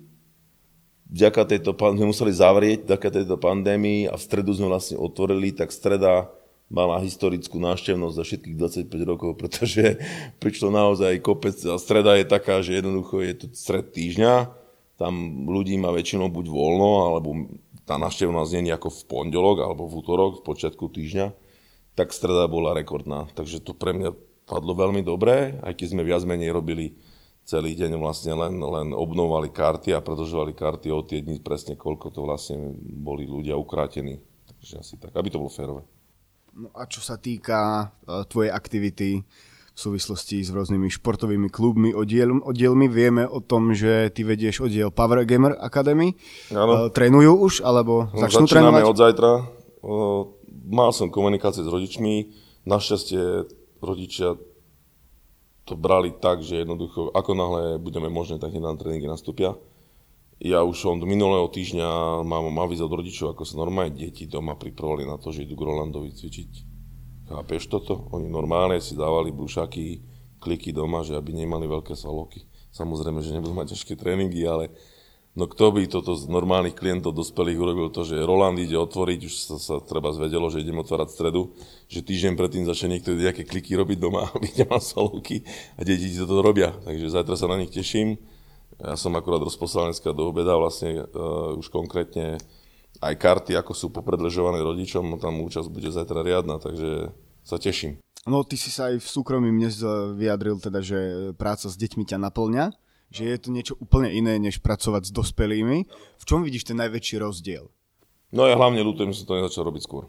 vďaka 1.09 1.41
tejto 1.57 1.73
pandémii, 1.73 2.09
museli 2.09 2.33
zavrieť 2.33 2.85
vďaka 2.85 3.09
tejto 3.09 3.35
pandémii 3.41 4.05
a 4.07 4.15
v 4.15 4.23
stredu 4.23 4.53
sme 4.53 4.69
vlastne 4.69 4.95
otvorili, 5.01 5.49
tak 5.51 5.73
streda 5.73 6.29
mala 6.69 7.01
historickú 7.01 7.57
návštevnosť 7.57 8.15
za 8.15 8.23
všetkých 8.23 8.55
25 8.55 9.09
rokov, 9.09 9.41
pretože 9.41 9.97
prišlo 10.43 10.69
naozaj 10.69 11.17
kopec 11.25 11.57
a 11.65 11.81
streda 11.81 12.13
je 12.15 12.25
taká, 12.29 12.61
že 12.61 12.77
jednoducho 12.77 13.25
je 13.25 13.33
to 13.41 13.45
stred 13.57 13.89
týždňa, 13.89 14.53
tam 15.01 15.45
ľudí 15.49 15.79
má 15.81 15.89
väčšinou 15.89 16.29
buď 16.29 16.45
voľno, 16.51 16.91
alebo 17.09 17.29
tá 17.89 17.97
návštevnosť 17.97 18.51
nie 18.61 18.69
je 18.69 18.77
ako 18.77 18.89
v 18.93 19.01
pondelok 19.09 19.57
alebo 19.65 19.89
v 19.89 19.97
útorok, 19.97 20.31
v 20.39 20.45
počiatku 20.45 20.93
týždňa, 20.93 21.33
tak 21.97 22.13
streda 22.13 22.45
bola 22.45 22.77
rekordná. 22.77 23.25
Takže 23.33 23.65
to 23.65 23.73
pre 23.73 23.97
mňa 23.97 24.13
padlo 24.45 24.77
veľmi 24.77 25.01
dobre, 25.01 25.57
aj 25.65 25.73
keď 25.73 25.87
sme 25.97 26.03
viac 26.05 26.21
menej 26.27 26.53
robili 26.53 26.93
celý 27.49 27.73
deň 27.73 27.97
vlastne 27.97 28.37
len, 28.37 28.61
len 28.61 28.93
obnovali 28.93 29.49
karty 29.49 29.97
a 29.97 30.05
predlžovali 30.05 30.53
karty 30.53 30.93
o 30.93 31.01
tie 31.01 31.25
dni 31.25 31.41
presne, 31.41 31.73
koľko 31.73 32.13
to 32.13 32.21
vlastne 32.21 32.77
boli 32.77 33.25
ľudia 33.25 33.57
ukrátení. 33.57 34.21
Takže 34.45 34.73
asi 34.77 34.93
tak, 35.01 35.17
aby 35.17 35.33
to 35.33 35.41
bolo 35.41 35.49
férové. 35.49 35.81
No 36.53 36.69
a 36.77 36.85
čo 36.85 37.01
sa 37.01 37.17
týka 37.17 37.89
uh, 37.89 38.21
tvojej 38.29 38.53
aktivity 38.53 39.25
v 39.73 39.79
súvislosti 39.79 40.43
s 40.43 40.51
rôznymi 40.51 40.91
športovými 40.91 41.47
klubmi, 41.47 41.95
oddiel, 41.95 42.43
oddielmi, 42.43 42.91
vieme 42.91 43.23
o 43.23 43.39
tom, 43.39 43.71
že 43.71 44.11
ty 44.11 44.27
vedieš 44.27 44.67
oddiel 44.67 44.91
Power 44.91 45.23
Gamer 45.23 45.55
Academy. 45.57 46.13
Uh, 46.51 46.91
trénujú 46.91 47.33
už, 47.33 47.53
alebo 47.65 48.11
no, 48.13 48.19
začnú 48.19 48.45
trénovať? 48.45 48.81
od 48.85 48.97
zajtra. 48.99 49.31
Uh, 49.79 50.35
mal 50.69 50.93
som 50.93 51.09
komunikácie 51.09 51.65
s 51.65 51.69
rodičmi. 51.71 52.29
Našťastie 52.67 53.47
rodičia 53.79 54.35
to 55.69 55.77
brali 55.77 56.09
tak, 56.17 56.41
že 56.41 56.65
jednoducho, 56.65 57.13
ako 57.13 57.31
náhle 57.37 57.63
budeme 57.77 58.09
možné, 58.09 58.41
tak 58.41 58.57
na 58.57 58.73
tréningy 58.73 59.05
nastúpia 59.05 59.53
ja 60.39 60.63
už 60.63 60.95
od 60.95 61.03
minulého 61.03 61.51
týždňa 61.51 62.23
mám 62.23 62.47
aviz 62.63 62.79
od 62.79 62.95
rodičov, 62.95 63.35
ako 63.35 63.43
sa 63.43 63.59
normálne 63.59 63.91
deti 63.91 64.23
doma 64.23 64.55
pripravili 64.55 65.03
na 65.03 65.19
to, 65.19 65.35
že 65.35 65.43
idú 65.43 65.59
k 65.59 65.67
cvičiť. 66.15 66.51
Chápeš 67.27 67.67
toto? 67.67 68.07
Oni 68.15 68.31
normálne 68.31 68.79
si 68.79 68.95
dávali 68.95 69.35
bušaky, 69.35 69.99
kliky 70.39 70.71
doma, 70.71 71.03
že 71.03 71.19
aby 71.19 71.35
nemali 71.35 71.67
veľké 71.67 71.91
svalovky. 71.91 72.47
Samozrejme, 72.71 73.19
že 73.19 73.35
nebudú 73.35 73.51
mať 73.51 73.75
ťažké 73.75 73.99
tréningy, 73.99 74.39
ale 74.47 74.71
no 75.37 75.45
kto 75.45 75.75
by 75.75 75.85
toto 75.89 76.17
z 76.17 76.25
normálnych 76.29 76.77
klientov 76.77 77.13
dospelých 77.13 77.59
urobil 77.59 77.87
to, 77.93 78.05
že 78.07 78.25
Roland 78.25 78.57
ide 78.57 78.77
otvoriť, 78.77 79.19
už 79.25 79.33
sa, 79.33 79.55
sa 79.61 79.75
treba 79.83 80.09
zvedelo, 80.13 80.49
že 80.49 80.61
idem 80.61 80.81
otvárať 80.81 81.09
stredu, 81.13 81.53
že 81.91 82.05
týždeň 82.05 82.33
predtým 82.37 82.63
začne 82.65 82.97
niekto 82.97 83.13
nejaké 83.17 83.45
kliky 83.45 83.77
robiť 83.77 83.97
doma, 83.97 84.29
aby 84.35 84.49
nemal 84.53 84.81
svalovky 84.81 85.45
a 85.77 85.85
deti 85.85 86.09
toto 86.15 86.41
robia. 86.41 86.73
Takže 86.85 87.13
zajtra 87.13 87.35
sa 87.37 87.45
na 87.51 87.59
nich 87.61 87.69
teším 87.69 88.17
ja 88.79 88.95
som 88.95 89.11
akurát 89.19 89.43
rozposlal 89.43 89.91
dneska 89.91 90.15
do 90.15 90.31
obeda 90.31 90.55
vlastne 90.55 91.03
uh, 91.03 91.51
už 91.59 91.67
konkrétne 91.67 92.39
aj 93.03 93.13
karty, 93.19 93.59
ako 93.59 93.75
sú 93.75 93.87
popredležované 93.91 94.63
rodičom, 94.63 95.03
no 95.03 95.19
tam 95.19 95.43
účasť 95.43 95.67
bude 95.67 95.91
zajtra 95.91 96.23
riadna, 96.23 96.59
takže 96.59 97.11
sa 97.43 97.59
teším. 97.59 97.99
No 98.27 98.43
ty 98.43 98.59
si 98.59 98.71
sa 98.71 98.91
aj 98.91 98.99
v 98.99 99.07
súkromí 99.07 99.51
eh, 99.63 99.71
vyjadril 100.15 100.59
teda, 100.59 100.79
že 100.83 101.31
práca 101.39 101.71
s 101.71 101.79
deťmi 101.79 102.03
ťa 102.03 102.19
naplňa, 102.19 102.75
že 103.09 103.25
je 103.25 103.37
to 103.41 103.49
niečo 103.49 103.73
úplne 103.81 104.13
iné, 104.13 104.37
než 104.37 104.61
pracovať 104.61 105.09
s 105.09 105.11
dospelými. 105.11 105.89
V 106.17 106.23
čom 106.25 106.45
vidíš 106.45 106.69
ten 106.69 106.77
najväčší 106.77 107.21
rozdiel? 107.21 107.69
No 108.29 108.45
ja 108.45 108.53
hlavne 108.53 108.85
ľutujem, 108.85 109.09
že 109.13 109.25
som 109.25 109.33
to 109.33 109.37
nezačal 109.41 109.65
robiť 109.65 109.81
skôr. 109.81 110.05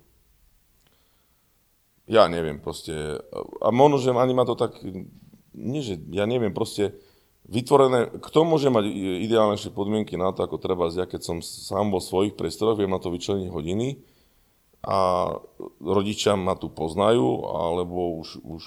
Ja 2.10 2.28
neviem, 2.28 2.60
proste. 2.60 3.22
A 3.62 3.68
možno, 3.72 3.96
že 4.02 4.12
ani 4.12 4.34
ma 4.34 4.44
to 4.44 4.58
tak 4.58 4.76
nie 5.54 5.82
že, 5.82 5.98
ja 6.14 6.26
neviem, 6.26 6.54
proste 6.54 6.94
vytvorené, 7.50 8.06
kto 8.22 8.46
môže 8.46 8.70
mať 8.70 8.86
ideálnejšie 9.26 9.74
podmienky 9.74 10.14
na 10.14 10.30
to, 10.30 10.46
ako 10.46 10.62
treba 10.62 10.86
ja 10.92 11.08
keď 11.08 11.20
som 11.24 11.36
sám 11.42 11.90
vo 11.90 11.98
svojich 11.98 12.38
priestoroch, 12.38 12.78
viem 12.78 12.92
na 12.92 13.02
to 13.02 13.10
vyčleniť 13.10 13.48
hodiny 13.50 13.98
a 14.86 15.28
rodičia 15.82 16.38
ma 16.38 16.56
tu 16.56 16.70
poznajú, 16.72 17.44
alebo 17.50 18.16
už, 18.22 18.40
už 18.40 18.62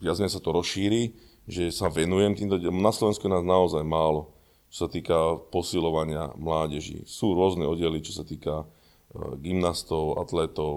viac 0.00 0.16
sa 0.16 0.40
to 0.40 0.50
rozšíri, 0.50 1.14
že 1.46 1.70
sa 1.70 1.92
venujem 1.92 2.34
týmto 2.34 2.56
deťom. 2.56 2.80
Na 2.80 2.90
Slovensku 2.90 3.28
je 3.28 3.34
nás 3.36 3.44
naozaj 3.46 3.84
málo, 3.84 4.32
čo 4.72 4.86
sa 4.86 4.88
týka 4.90 5.38
posilovania 5.54 6.34
mládeží. 6.34 7.04
Sú 7.06 7.36
rôzne 7.36 7.68
oddely, 7.68 8.02
čo 8.02 8.16
sa 8.16 8.24
týka 8.26 8.66
gymnastov, 9.42 10.22
atletov, 10.22 10.74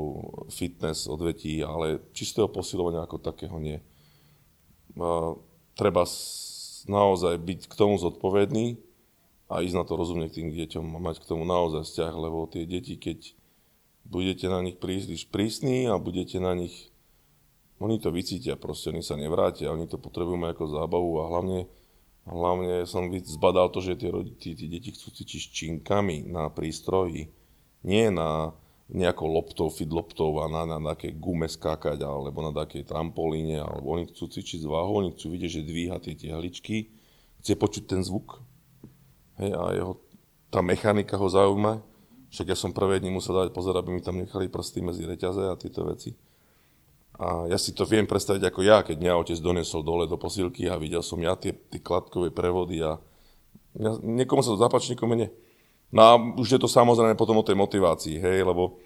fitness 0.49 1.05
odvetí, 1.05 1.61
ale 1.61 2.01
čistého 2.17 2.49
posilovania 2.49 3.05
ako 3.05 3.21
takého 3.21 3.53
nie. 3.61 3.77
Treba 5.77 6.03
naozaj 6.89 7.37
byť 7.37 7.59
k 7.69 7.73
tomu 7.77 8.01
zodpovedný 8.01 8.81
a 9.49 9.61
ísť 9.61 9.77
na 9.77 9.85
to 9.85 9.93
rozumne 9.93 10.25
k 10.29 10.41
tým 10.41 10.49
deťom 10.49 10.85
a 10.97 10.99
mať 10.99 11.21
k 11.21 11.29
tomu 11.29 11.45
naozaj 11.45 11.85
vzťah, 11.85 12.13
lebo 12.17 12.49
tie 12.49 12.65
deti, 12.65 12.97
keď 12.97 13.37
budete 14.03 14.49
na 14.49 14.65
nich 14.65 14.81
príliš 14.81 15.29
prísni 15.29 15.85
a 15.85 16.01
budete 16.01 16.41
na 16.41 16.57
nich, 16.57 16.92
oni 17.81 17.97
to 17.97 18.13
vycítia, 18.13 18.59
proste 18.59 18.93
oni 18.93 19.01
sa 19.01 19.17
nevrátia, 19.17 19.73
oni 19.73 19.89
to 19.89 19.97
potrebujú 19.97 20.37
mať 20.37 20.51
ako 20.57 20.65
zábavu 20.69 21.11
a 21.21 21.23
hlavne, 21.29 21.59
hlavne 22.29 22.73
som 22.85 23.09
zbadal 23.09 23.73
to, 23.73 23.81
že 23.81 23.97
tie, 23.99 24.11
tie, 24.37 24.53
tie 24.53 24.67
deti 24.69 24.93
chcú 24.93 25.09
cítiť 25.09 25.39
s 25.39 25.49
činkami 25.49 26.29
na 26.29 26.49
prístroji, 26.53 27.33
nie 27.83 28.05
na 28.13 28.53
nejakou 28.93 29.25
loptou, 29.25 29.71
fit 29.71 29.89
loptou 29.89 30.43
a 30.43 30.51
na, 30.51 30.67
na, 30.67 30.77
na 30.77 30.93
gume 30.95 31.47
skákať 31.47 32.03
alebo 32.03 32.43
na 32.43 32.51
takej 32.51 32.83
trampolíne, 32.83 33.63
alebo 33.63 33.95
oni 33.95 34.11
chcú 34.11 34.27
cvičiť 34.27 34.63
z 34.63 34.67
váhou, 34.67 34.99
oni 34.99 35.15
chcú 35.15 35.33
vidieť, 35.33 35.51
že 35.59 35.61
dvíha 35.65 35.97
tie 36.03 36.13
tehličky, 36.13 36.91
chce 37.41 37.53
počuť 37.55 37.83
ten 37.89 38.01
zvuk 38.03 38.43
hej, 39.39 39.51
a 39.55 39.63
jeho, 39.73 39.93
tá 40.51 40.61
mechanika 40.61 41.17
ho 41.17 41.25
zaujíma. 41.25 41.81
Však 42.33 42.49
ja 42.49 42.57
som 42.57 42.73
prvé 42.73 42.97
dni 42.97 43.13
musel 43.13 43.33
dať 43.33 43.49
pozor, 43.53 43.77
aby 43.77 43.93
mi 43.93 44.01
tam 44.01 44.17
nechali 44.17 44.49
prsty 44.49 44.81
medzi 44.81 45.05
reťaze 45.05 45.53
a 45.53 45.57
tieto 45.57 45.85
veci. 45.85 46.17
A 47.21 47.45
ja 47.45 47.61
si 47.61 47.77
to 47.77 47.85
viem 47.85 48.09
predstaviť 48.09 48.49
ako 48.49 48.61
ja, 48.65 48.81
keď 48.81 48.97
mňa 48.97 49.21
otec 49.21 49.37
donesol 49.37 49.85
dole 49.85 50.09
do 50.09 50.17
posilky 50.17 50.65
a 50.65 50.81
videl 50.81 51.05
som 51.05 51.21
ja 51.21 51.37
tie, 51.37 51.53
tie 51.53 51.77
kladkové 51.77 52.33
prevody 52.33 52.81
a 52.81 52.97
ja, 53.77 53.91
niekomu 54.01 54.41
sa 54.41 54.57
to 54.57 54.59
zapáči, 54.61 54.97
niekomu 54.97 55.13
nie. 55.13 55.29
No 55.93 56.01
a 56.01 56.11
už 56.17 56.57
je 56.57 56.59
to 56.61 56.65
samozrejme 56.65 57.13
potom 57.13 57.37
o 57.37 57.45
tej 57.45 57.53
motivácii, 57.53 58.17
hej, 58.17 58.41
lebo 58.41 58.81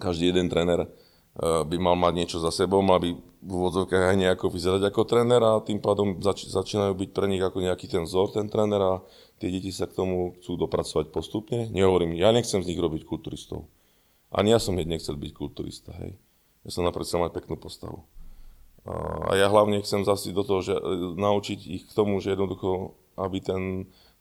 každý 0.00 0.32
jeden 0.32 0.48
tréner 0.48 0.84
eh, 0.84 0.88
by 1.40 1.76
mal 1.76 1.92
mať 1.96 2.12
niečo 2.16 2.38
za 2.40 2.48
sebou, 2.48 2.80
mal 2.80 3.04
by 3.04 3.12
v 3.46 3.52
úvodzovkách 3.52 4.10
aj 4.10 4.16
nejako 4.16 4.48
vyzerať 4.48 4.82
ako 4.88 5.00
tréner 5.04 5.38
a 5.44 5.60
tým 5.60 5.78
pádom 5.78 6.18
zač- 6.24 6.48
začínajú 6.48 6.96
byť 6.96 7.10
pre 7.12 7.28
nich 7.28 7.44
ako 7.44 7.62
nejaký 7.62 7.86
ten 7.86 8.08
vzor, 8.08 8.32
ten 8.32 8.48
tréner 8.48 8.80
a 8.80 9.04
tie 9.38 9.52
deti 9.52 9.70
sa 9.70 9.84
k 9.84 9.96
tomu 9.96 10.40
chcú 10.40 10.56
dopracovať 10.56 11.12
postupne. 11.12 11.68
Nehovorím, 11.68 12.16
ja 12.16 12.32
nechcem 12.32 12.64
z 12.64 12.72
nich 12.72 12.80
robiť 12.80 13.04
kulturistov. 13.04 13.68
Ani 14.32 14.50
ja 14.50 14.58
som 14.58 14.74
hneď 14.74 14.98
nechcel 14.98 15.14
byť 15.14 15.30
kulturista, 15.36 15.94
hej. 16.00 16.18
Som 16.66 16.86
napríklad 16.86 17.06
chcel 17.06 17.22
mať 17.22 17.32
peknú 17.34 17.56
postavu. 17.56 18.02
A 19.26 19.34
ja 19.34 19.50
hlavne 19.50 19.82
chcem 19.82 20.06
zasiť 20.06 20.30
do 20.30 20.42
toho, 20.46 20.60
že 20.62 20.74
eh, 20.78 20.82
naučiť 21.18 21.58
ich 21.66 21.84
k 21.90 21.96
tomu, 21.96 22.22
že 22.22 22.34
jednoducho, 22.34 22.94
aby 23.18 23.38
ten 23.42 23.62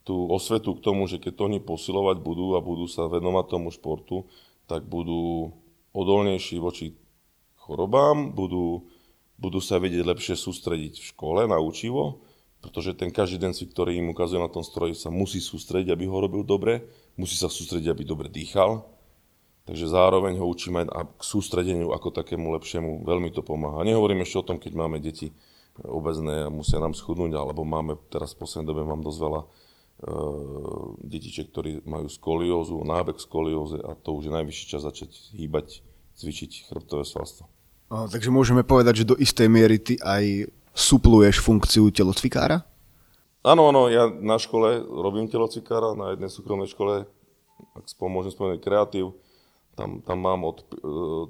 tú 0.05 0.29
osvetu 0.29 0.77
k 0.77 0.85
tomu, 0.85 1.09
že 1.09 1.17
keď 1.17 1.33
to 1.33 1.45
oni 1.49 1.59
posilovať 1.59 2.21
budú 2.21 2.53
a 2.53 2.61
budú 2.61 2.85
sa 2.85 3.09
venovať 3.09 3.45
tomu 3.49 3.73
športu, 3.73 4.29
tak 4.69 4.85
budú 4.85 5.49
odolnejší 5.97 6.61
voči 6.61 6.93
chorobám, 7.57 8.29
budú, 8.29 8.85
budú 9.41 9.57
sa 9.57 9.81
vedieť 9.81 10.05
lepšie 10.05 10.37
sústrediť 10.37 11.01
v 11.01 11.09
škole 11.09 11.49
na 11.49 11.57
učivo, 11.57 12.21
pretože 12.61 12.93
ten 12.93 13.09
každý 13.09 13.41
den 13.41 13.57
si, 13.57 13.65
ktorý 13.65 13.97
im 13.97 14.13
ukazuje 14.13 14.37
na 14.37 14.49
tom 14.49 14.61
stroji, 14.61 14.93
sa 14.93 15.09
musí 15.09 15.41
sústrediť, 15.41 15.89
aby 15.89 16.05
ho 16.05 16.17
robil 16.21 16.45
dobre, 16.45 16.85
musí 17.17 17.33
sa 17.33 17.49
sústrediť, 17.49 17.89
aby 17.89 18.03
dobre 18.05 18.29
dýchal, 18.29 18.85
takže 19.65 19.85
zároveň 19.89 20.37
ho 20.39 20.45
učíme 20.45 20.87
aj 20.87 21.19
k 21.19 21.21
sústredeniu 21.21 21.91
ako 21.91 22.13
takému 22.13 22.53
lepšiemu, 22.55 23.03
veľmi 23.03 23.33
to 23.33 23.41
pomáha. 23.41 23.85
Nehovorím 23.85 24.23
ešte 24.23 24.41
o 24.41 24.47
tom, 24.47 24.57
keď 24.61 24.73
máme 24.77 25.01
deti 25.01 25.33
obezné 25.81 26.47
a 26.47 26.53
musia 26.53 26.79
nám 26.79 26.95
schudnúť, 26.95 27.35
alebo 27.35 27.67
máme, 27.67 27.99
teraz 28.07 28.31
v 28.31 28.47
poslednej 28.47 28.69
dobe 28.71 28.87
mám 28.87 29.03
dosť 29.03 29.19
veľa 29.19 29.41
Eh, 29.95 30.11
detiček, 31.07 31.55
ktorí 31.55 31.87
majú 31.87 32.11
skoliózu, 32.11 32.83
nábeh 32.83 33.15
skolióze 33.15 33.79
a 33.79 33.95
to 33.95 34.19
už 34.19 34.27
je 34.27 34.35
najvyšší 34.35 34.65
čas 34.67 34.83
začať 34.83 35.07
hýbať, 35.31 35.79
cvičiť 36.19 36.67
chrbtové 36.67 37.07
svalstvo. 37.07 37.47
A, 37.87 38.03
takže 38.11 38.27
môžeme 38.27 38.67
povedať, 38.67 39.01
že 39.01 39.09
do 39.09 39.15
istej 39.15 39.47
miery 39.47 39.79
ty 39.79 39.95
aj 40.03 40.51
supluješ 40.75 41.39
funkciu 41.39 41.87
telocvikára? 41.95 42.67
Áno, 43.39 43.71
áno, 43.71 43.87
ja 43.87 44.11
na 44.11 44.35
škole 44.35 44.83
robím 44.83 45.31
telocvikára, 45.31 45.95
na 45.95 46.11
jednej 46.11 46.27
súkromnej 46.27 46.67
škole, 46.67 47.07
ak 47.79 47.85
môžem 48.03 48.35
spomenúť 48.35 48.59
kreatív, 48.67 49.15
tam, 49.75 50.01
tam 50.01 50.17
mám 50.19 50.43
od, 50.43 50.63
eh, 50.63 50.77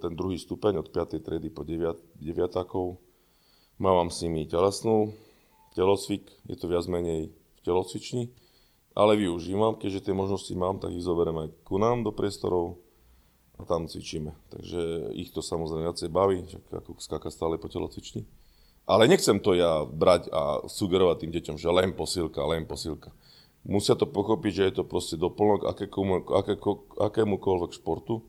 ten 0.02 0.16
druhý 0.16 0.40
stupeň 0.40 0.80
od 0.80 0.88
5. 0.90 1.20
triedy 1.20 1.50
po 1.50 1.66
9, 1.66 1.98
9 2.22 2.98
Mám 3.76 4.08
s 4.08 4.24
nimi 4.24 4.48
telesnú, 4.48 5.12
telocvik, 5.76 6.32
je 6.48 6.56
to 6.56 6.72
viac 6.72 6.88
menej 6.88 7.28
v 7.28 7.60
telocvični 7.68 8.32
ale 8.96 9.20
využívam, 9.20 9.76
keďže 9.76 10.10
tie 10.10 10.16
možnosti 10.16 10.56
mám, 10.56 10.80
tak 10.80 10.96
ich 10.96 11.04
zoberiem 11.04 11.36
aj 11.46 11.50
ku 11.68 11.76
nám 11.76 12.08
do 12.08 12.16
priestorov 12.16 12.80
a 13.60 13.68
tam 13.68 13.92
cvičíme. 13.92 14.32
Takže 14.56 15.12
ich 15.20 15.36
to 15.36 15.44
samozrejme 15.44 15.92
viacej 15.92 16.10
baví, 16.10 16.48
ako 16.72 16.96
skáka 17.04 17.28
stále 17.28 17.60
po 17.60 17.68
telocvični. 17.68 18.24
Ale 18.88 19.12
nechcem 19.12 19.44
to 19.44 19.52
ja 19.52 19.84
brať 19.84 20.32
a 20.32 20.64
sugerovať 20.64 21.28
tým 21.28 21.32
deťom, 21.36 21.56
že 21.60 21.70
len 21.76 21.92
posilka, 21.92 22.40
len 22.48 22.64
posilka. 22.64 23.12
Musia 23.66 23.98
to 24.00 24.08
pochopiť, 24.08 24.52
že 24.54 24.64
je 24.72 24.74
to 24.80 24.84
proste 24.88 25.18
doplnok 25.20 25.66
akému, 25.66 26.24
akémukoľvek 27.02 27.72
športu, 27.76 28.24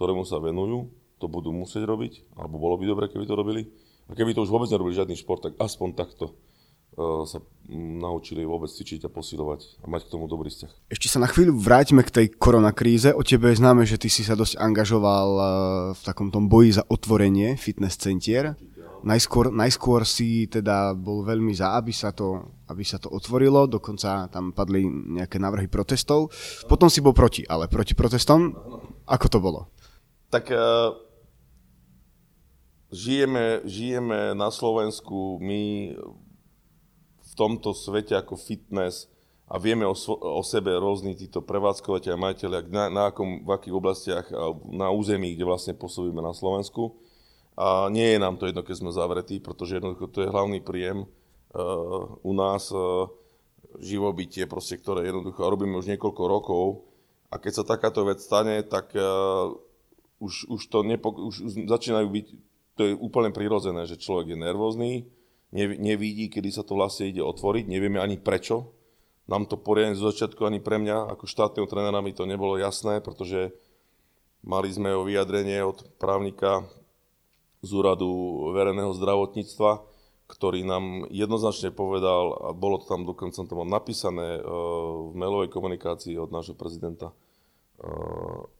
ktorému 0.00 0.24
sa 0.24 0.40
venujú, 0.40 0.88
to 1.20 1.28
budú 1.28 1.52
musieť 1.52 1.84
robiť, 1.84 2.32
alebo 2.40 2.56
bolo 2.56 2.80
by 2.80 2.88
dobre, 2.88 3.04
keby 3.12 3.28
to 3.28 3.36
robili. 3.36 3.68
A 4.08 4.16
keby 4.16 4.32
to 4.32 4.40
už 4.40 4.48
vôbec 4.48 4.72
nerobili 4.72 4.96
žiadny 4.96 5.12
šport, 5.12 5.44
tak 5.44 5.60
aspoň 5.60 5.92
takto 5.92 6.32
E, 6.90 7.22
sa 7.22 7.38
naučili 7.70 8.42
vôbec 8.42 8.66
cvičiť 8.66 9.06
a 9.06 9.10
posilovať 9.12 9.78
a 9.78 9.86
mať 9.86 10.10
k 10.10 10.12
tomu 10.12 10.26
dobrý 10.26 10.50
vzťah. 10.50 10.90
Ešte 10.90 11.06
sa 11.06 11.22
na 11.22 11.30
chvíľu 11.30 11.54
vráťme 11.54 12.02
k 12.02 12.10
tej 12.10 12.26
koronakríze. 12.34 13.14
O 13.14 13.22
tebe 13.22 13.54
je 13.54 13.62
známe, 13.62 13.86
že 13.86 13.94
ty 13.94 14.10
si 14.10 14.26
sa 14.26 14.34
dosť 14.34 14.58
angažoval 14.58 15.28
e, 15.30 15.42
v 15.94 16.00
takom 16.02 16.34
tom 16.34 16.50
boji 16.50 16.82
za 16.82 16.84
otvorenie 16.90 17.54
fitness 17.54 17.94
centier. 17.94 18.58
Najskôr, 19.00 19.48
najskôr 19.48 20.04
si 20.04 20.50
teda 20.50 20.92
bol 20.92 21.24
veľmi 21.24 21.56
za, 21.56 21.78
aby 21.78 21.94
sa, 21.94 22.12
to, 22.12 22.58
aby 22.68 22.84
sa 22.84 23.00
to 23.00 23.08
otvorilo, 23.08 23.64
dokonca 23.64 24.28
tam 24.28 24.52
padli 24.52 24.84
nejaké 24.84 25.40
návrhy 25.40 25.72
protestov. 25.72 26.28
Potom 26.68 26.92
si 26.92 27.00
bol 27.00 27.16
proti, 27.16 27.46
ale 27.46 27.64
proti 27.70 27.96
protestom, 27.96 28.52
ako 29.08 29.26
to 29.30 29.38
bolo? 29.40 29.60
Tak 30.30 30.46
uh, 30.54 30.94
žijeme, 32.94 33.66
žijeme 33.66 34.34
na 34.38 34.54
Slovensku, 34.54 35.42
my 35.42 35.92
tomto 37.40 37.72
svete 37.72 38.12
ako 38.12 38.36
fitness 38.36 39.08
a 39.48 39.56
vieme 39.56 39.88
o, 39.88 39.96
o 40.20 40.42
sebe 40.44 40.76
rôzni 40.76 41.16
títo 41.16 41.40
prevádzkovateľ 41.40 42.12
a 42.12 42.22
majiteľia, 42.28 42.60
na, 42.68 42.84
na 42.92 43.02
akom, 43.08 43.40
v 43.42 43.50
akých 43.56 43.74
oblastiach 43.74 44.26
na 44.68 44.92
území, 44.92 45.32
kde 45.32 45.48
vlastne 45.48 45.72
pôsobíme 45.72 46.20
na 46.20 46.36
Slovensku. 46.36 47.00
A 47.56 47.88
nie 47.88 48.14
je 48.14 48.18
nám 48.20 48.36
to 48.36 48.46
jedno, 48.46 48.60
keď 48.60 48.76
sme 48.76 48.92
zavretí, 48.92 49.40
pretože 49.40 49.80
jednoducho 49.80 50.06
to 50.12 50.22
je 50.22 50.32
hlavný 50.32 50.60
príjem 50.62 51.02
uh, 51.02 52.06
u 52.22 52.32
nás 52.36 52.70
uh, 52.70 53.10
živobytie, 53.82 54.46
proste, 54.46 54.78
ktoré 54.78 55.08
jednoducho 55.08 55.40
robíme 55.40 55.74
už 55.80 55.90
niekoľko 55.96 56.22
rokov. 56.30 56.64
A 57.32 57.42
keď 57.42 57.52
sa 57.62 57.64
takáto 57.66 58.06
vec 58.06 58.22
stane, 58.22 58.62
tak 58.62 58.94
uh, 58.94 59.50
už, 60.20 60.46
už 60.52 60.60
to 60.68 60.84
nepo, 60.84 61.10
už 61.10 61.66
začínajú 61.66 62.06
byť, 62.06 62.26
to 62.76 62.82
je 62.86 62.92
úplne 62.94 63.32
prirodzené, 63.32 63.88
že 63.88 63.98
človek 63.98 64.36
je 64.36 64.38
nervózny, 64.38 65.08
nevidí, 65.56 66.30
kedy 66.30 66.52
sa 66.54 66.62
to 66.62 66.78
vlastne 66.78 67.10
ide 67.10 67.24
otvoriť, 67.24 67.66
nevieme 67.66 67.98
ani 67.98 68.20
prečo. 68.20 68.70
Nám 69.26 69.50
to 69.50 69.58
poriadne 69.58 69.98
z 69.98 70.06
začiatku 70.06 70.46
ani 70.46 70.62
pre 70.62 70.78
mňa, 70.78 71.10
ako 71.10 71.26
štátneho 71.26 71.66
trénera 71.66 71.98
mi 72.04 72.14
to 72.14 72.28
nebolo 72.28 72.54
jasné, 72.60 73.02
pretože 73.02 73.50
mali 74.46 74.70
sme 74.70 74.94
o 74.94 75.06
vyjadrenie 75.06 75.62
od 75.64 75.82
právnika 75.98 76.66
z 77.60 77.70
úradu 77.74 78.08
verejného 78.54 78.92
zdravotníctva, 78.94 79.70
ktorý 80.30 80.62
nám 80.62 81.10
jednoznačne 81.10 81.74
povedal, 81.74 82.38
a 82.38 82.48
bolo 82.54 82.78
to 82.78 82.86
tam 82.86 83.02
dokonca 83.02 83.42
to 83.42 83.54
mám 83.58 83.70
napísané 83.70 84.38
e, 84.38 84.42
v 85.10 85.14
mailovej 85.18 85.50
komunikácii 85.50 86.14
od 86.16 86.30
nášho 86.30 86.54
prezidenta 86.54 87.10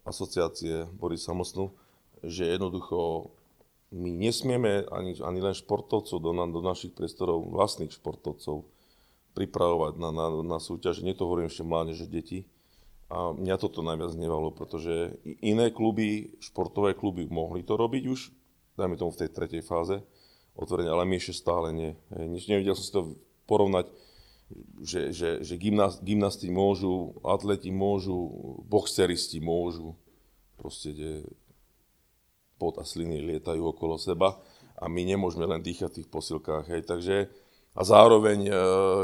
asociácie 0.08 0.88
Borisa 0.96 1.36
Mosnu, 1.36 1.76
že 2.24 2.48
jednoducho 2.48 3.30
my 3.90 4.10
nesmieme 4.14 4.86
ani, 4.88 5.18
ani 5.18 5.40
len 5.42 5.54
športovcov 5.56 6.22
do, 6.22 6.30
na, 6.30 6.46
do 6.46 6.62
našich 6.62 6.94
priestorov, 6.94 7.50
vlastných 7.50 7.90
športovcov, 7.90 8.64
pripravovať 9.34 9.94
na, 9.98 10.10
na, 10.10 10.26
na 10.42 10.58
súťaže. 10.58 11.02
Nie 11.02 11.14
to 11.14 11.26
hovorím 11.26 11.50
ešte 11.50 11.66
mládeže, 11.66 12.06
deti. 12.06 12.46
A 13.10 13.34
mňa 13.34 13.58
toto 13.58 13.82
najviac 13.82 14.14
nevalo, 14.14 14.54
pretože 14.54 15.18
iné 15.42 15.74
kluby, 15.74 16.38
športové 16.38 16.94
kluby 16.94 17.26
mohli 17.26 17.66
to 17.66 17.74
robiť 17.74 18.06
už, 18.06 18.30
dajme 18.78 18.94
tomu 18.94 19.10
v 19.10 19.26
tej 19.26 19.30
tretej 19.34 19.62
fáze. 19.66 19.98
otvorene, 20.54 20.94
ale 20.94 21.06
my 21.06 21.18
ešte 21.18 21.34
stále 21.42 21.74
nie. 21.74 21.90
Nevidel 22.14 22.78
som 22.78 22.84
si 22.86 22.94
to 22.94 23.02
porovnať, 23.50 23.90
že, 24.83 25.14
že, 25.14 25.30
že 25.45 25.54
gymnasti 26.00 26.49
môžu, 26.50 27.19
atleti 27.23 27.71
môžu, 27.71 28.16
boxeristi 28.66 29.38
môžu, 29.38 29.95
proste 30.59 30.92
kde 30.92 31.12
pot 32.61 32.76
a 32.76 32.85
sliny 32.85 33.25
lietajú 33.25 33.73
okolo 33.73 33.97
seba 33.97 34.37
a 34.76 34.85
my 34.88 35.04
nemôžeme 35.04 35.49
len 35.49 35.64
dýchať 35.64 35.88
v 35.88 35.99
tých 36.02 36.09
posilkách. 36.12 36.64
Hej. 36.69 36.83
Takže, 36.88 37.16
a 37.73 37.80
zároveň 37.80 38.38
e, 38.45 38.52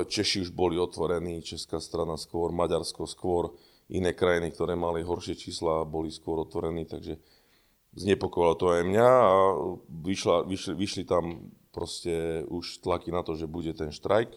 Češi 0.05 0.45
už 0.45 0.51
boli 0.53 0.77
otvorení, 0.77 1.41
Česká 1.41 1.81
strana 1.81 2.21
skôr, 2.21 2.53
Maďarsko 2.53 3.09
skôr, 3.09 3.57
iné 3.89 4.13
krajiny, 4.13 4.51
ktoré 4.53 4.75
mali 4.75 5.07
horšie 5.07 5.39
čísla, 5.39 5.87
boli 5.87 6.11
skôr 6.11 6.43
otvorení, 6.43 6.85
takže 6.85 7.17
znepokojilo 7.97 8.55
to 8.59 8.67
aj 8.75 8.83
mňa 8.83 9.09
a 9.09 9.33
vyšla, 9.89 10.37
vyšli, 10.45 10.75
vyšli 10.75 11.03
tam 11.07 11.55
proste 11.71 12.45
už 12.51 12.83
tlaky 12.83 13.15
na 13.15 13.23
to, 13.23 13.39
že 13.39 13.49
bude 13.49 13.73
ten 13.73 13.95
štrajk, 13.95 14.33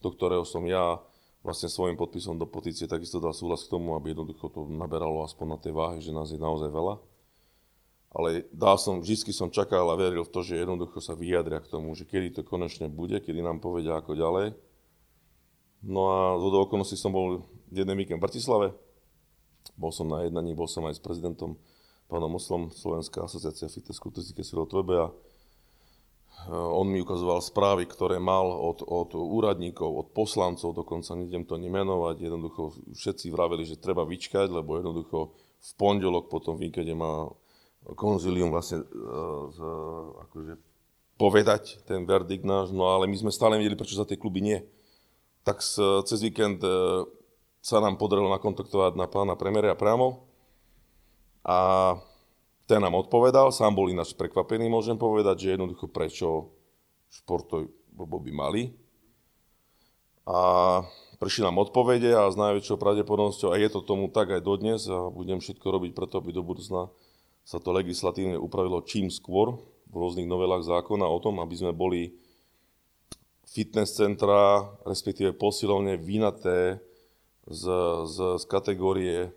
do 0.00 0.08
ktorého 0.12 0.44
som 0.48 0.64
ja 0.64 1.00
vlastne 1.40 1.72
svojim 1.72 1.96
podpisom 1.96 2.36
do 2.36 2.44
petície 2.44 2.84
takisto 2.84 3.20
dal 3.20 3.32
súhlas 3.32 3.64
k 3.64 3.72
tomu, 3.72 3.96
aby 3.96 4.12
jednoducho 4.12 4.52
to 4.52 4.68
naberalo 4.68 5.24
aspoň 5.24 5.46
na 5.56 5.58
tej 5.60 5.72
váhe, 5.72 5.96
že 6.04 6.12
nás 6.12 6.28
je 6.28 6.40
naozaj 6.40 6.68
veľa. 6.68 7.00
Ale 8.10 8.44
dal 8.50 8.74
som, 8.74 8.98
vždy 8.98 9.30
som 9.30 9.54
čakal 9.54 9.86
a 9.86 9.94
veril 9.94 10.26
v 10.26 10.32
to, 10.34 10.42
že 10.42 10.58
jednoducho 10.58 10.98
sa 10.98 11.14
vyjadria 11.14 11.62
k 11.62 11.70
tomu, 11.70 11.94
že 11.94 12.02
kedy 12.04 12.34
to 12.34 12.42
konečne 12.42 12.90
bude, 12.90 13.22
kedy 13.22 13.38
nám 13.38 13.62
povedia 13.62 13.94
ako 13.94 14.18
ďalej. 14.18 14.58
No 15.80 16.00
a 16.10 16.20
do 16.36 16.58
okolností 16.60 16.98
som 16.98 17.14
bol 17.14 17.46
jeden 17.70 17.94
víkend 17.96 18.18
v 18.20 18.26
Bratislave, 18.26 18.74
bol 19.78 19.94
som 19.94 20.10
na 20.10 20.26
jednaní, 20.26 20.52
bol 20.52 20.68
som 20.68 20.84
aj 20.84 20.98
s 20.98 21.00
prezidentom 21.00 21.56
pánom 22.10 22.28
Moslom, 22.28 22.68
Slovenská 22.74 23.24
asociácia 23.24 23.70
fitness 23.70 24.02
kulturistické 24.02 24.42
silo 24.42 24.66
Tvebe 24.66 24.94
a 24.98 25.14
on 26.48 26.86
mi 26.88 27.04
ukazoval 27.04 27.44
správy, 27.44 27.84
ktoré 27.84 28.16
mal 28.16 28.48
od, 28.48 28.80
od 28.86 29.12
úradníkov, 29.12 29.90
od 29.90 30.08
poslancov, 30.16 30.72
dokonca 30.72 31.12
nejdem 31.18 31.44
to 31.44 31.60
nemenovať, 31.60 32.16
jednoducho 32.16 32.78
všetci 32.96 33.28
vraveli, 33.28 33.68
že 33.68 33.82
treba 33.82 34.08
vyčkať, 34.08 34.48
lebo 34.48 34.80
jednoducho 34.80 35.36
v 35.60 35.70
pondelok 35.76 36.32
po 36.32 36.40
tom 36.40 36.56
víkende 36.56 36.96
má 36.96 37.28
konzilium 37.98 38.48
vlastne 38.54 38.80
uh, 38.80 40.24
akože 40.28 40.56
povedať 41.20 41.84
ten 41.84 42.08
verdikt 42.08 42.48
náš, 42.48 42.72
no 42.72 42.88
ale 42.88 43.04
my 43.04 43.16
sme 43.20 43.34
stále 43.34 43.60
nevedeli, 43.60 43.76
prečo 43.76 44.00
za 44.00 44.08
tie 44.08 44.16
kluby 44.16 44.40
nie. 44.40 44.58
Tak 45.44 45.60
cez 46.08 46.18
víkend 46.24 46.64
uh, 46.64 47.04
sa 47.60 47.84
nám 47.84 48.00
podarilo 48.00 48.32
nakontaktovať 48.32 48.96
na 48.96 49.04
pána 49.04 49.36
premiéra 49.36 49.76
priamo, 49.76 50.30
a 51.40 51.96
ten 52.70 52.78
nám 52.78 52.94
odpovedal, 52.94 53.50
sám 53.50 53.74
bol 53.74 53.90
ináč 53.90 54.14
prekvapený, 54.14 54.70
môžem 54.70 54.94
povedať, 54.94 55.42
že 55.42 55.58
jednoducho 55.58 55.90
prečo 55.90 56.54
športoj 57.10 57.66
by 57.98 58.30
mali. 58.30 58.70
A 60.22 60.38
prišli 61.18 61.50
nám 61.50 61.58
odpovede 61.66 62.14
a 62.14 62.30
s 62.30 62.38
najväčšou 62.38 62.78
pravdepodobnosťou, 62.78 63.50
a 63.50 63.58
je 63.58 63.74
to 63.74 63.82
tomu 63.82 64.06
tak 64.14 64.30
aj 64.30 64.46
dodnes, 64.46 64.86
a 64.86 65.10
budem 65.10 65.42
všetko 65.42 65.66
robiť 65.66 65.90
preto, 65.98 66.22
aby 66.22 66.30
do 66.30 66.46
budúcna 66.46 66.94
sa 67.42 67.58
to 67.58 67.74
legislatívne 67.74 68.38
upravilo 68.38 68.86
čím 68.86 69.10
skôr 69.10 69.58
v 69.90 69.94
rôznych 69.98 70.30
novelách 70.30 70.62
zákona 70.62 71.10
o 71.10 71.18
tom, 71.18 71.42
aby 71.42 71.58
sme 71.58 71.74
boli 71.74 72.14
fitness 73.50 73.98
centra, 73.98 74.70
respektíve 74.86 75.34
posilovne 75.34 75.98
vynaté 75.98 76.78
z, 77.50 77.64
z, 78.06 78.16
z 78.38 78.44
kategórie 78.46 79.34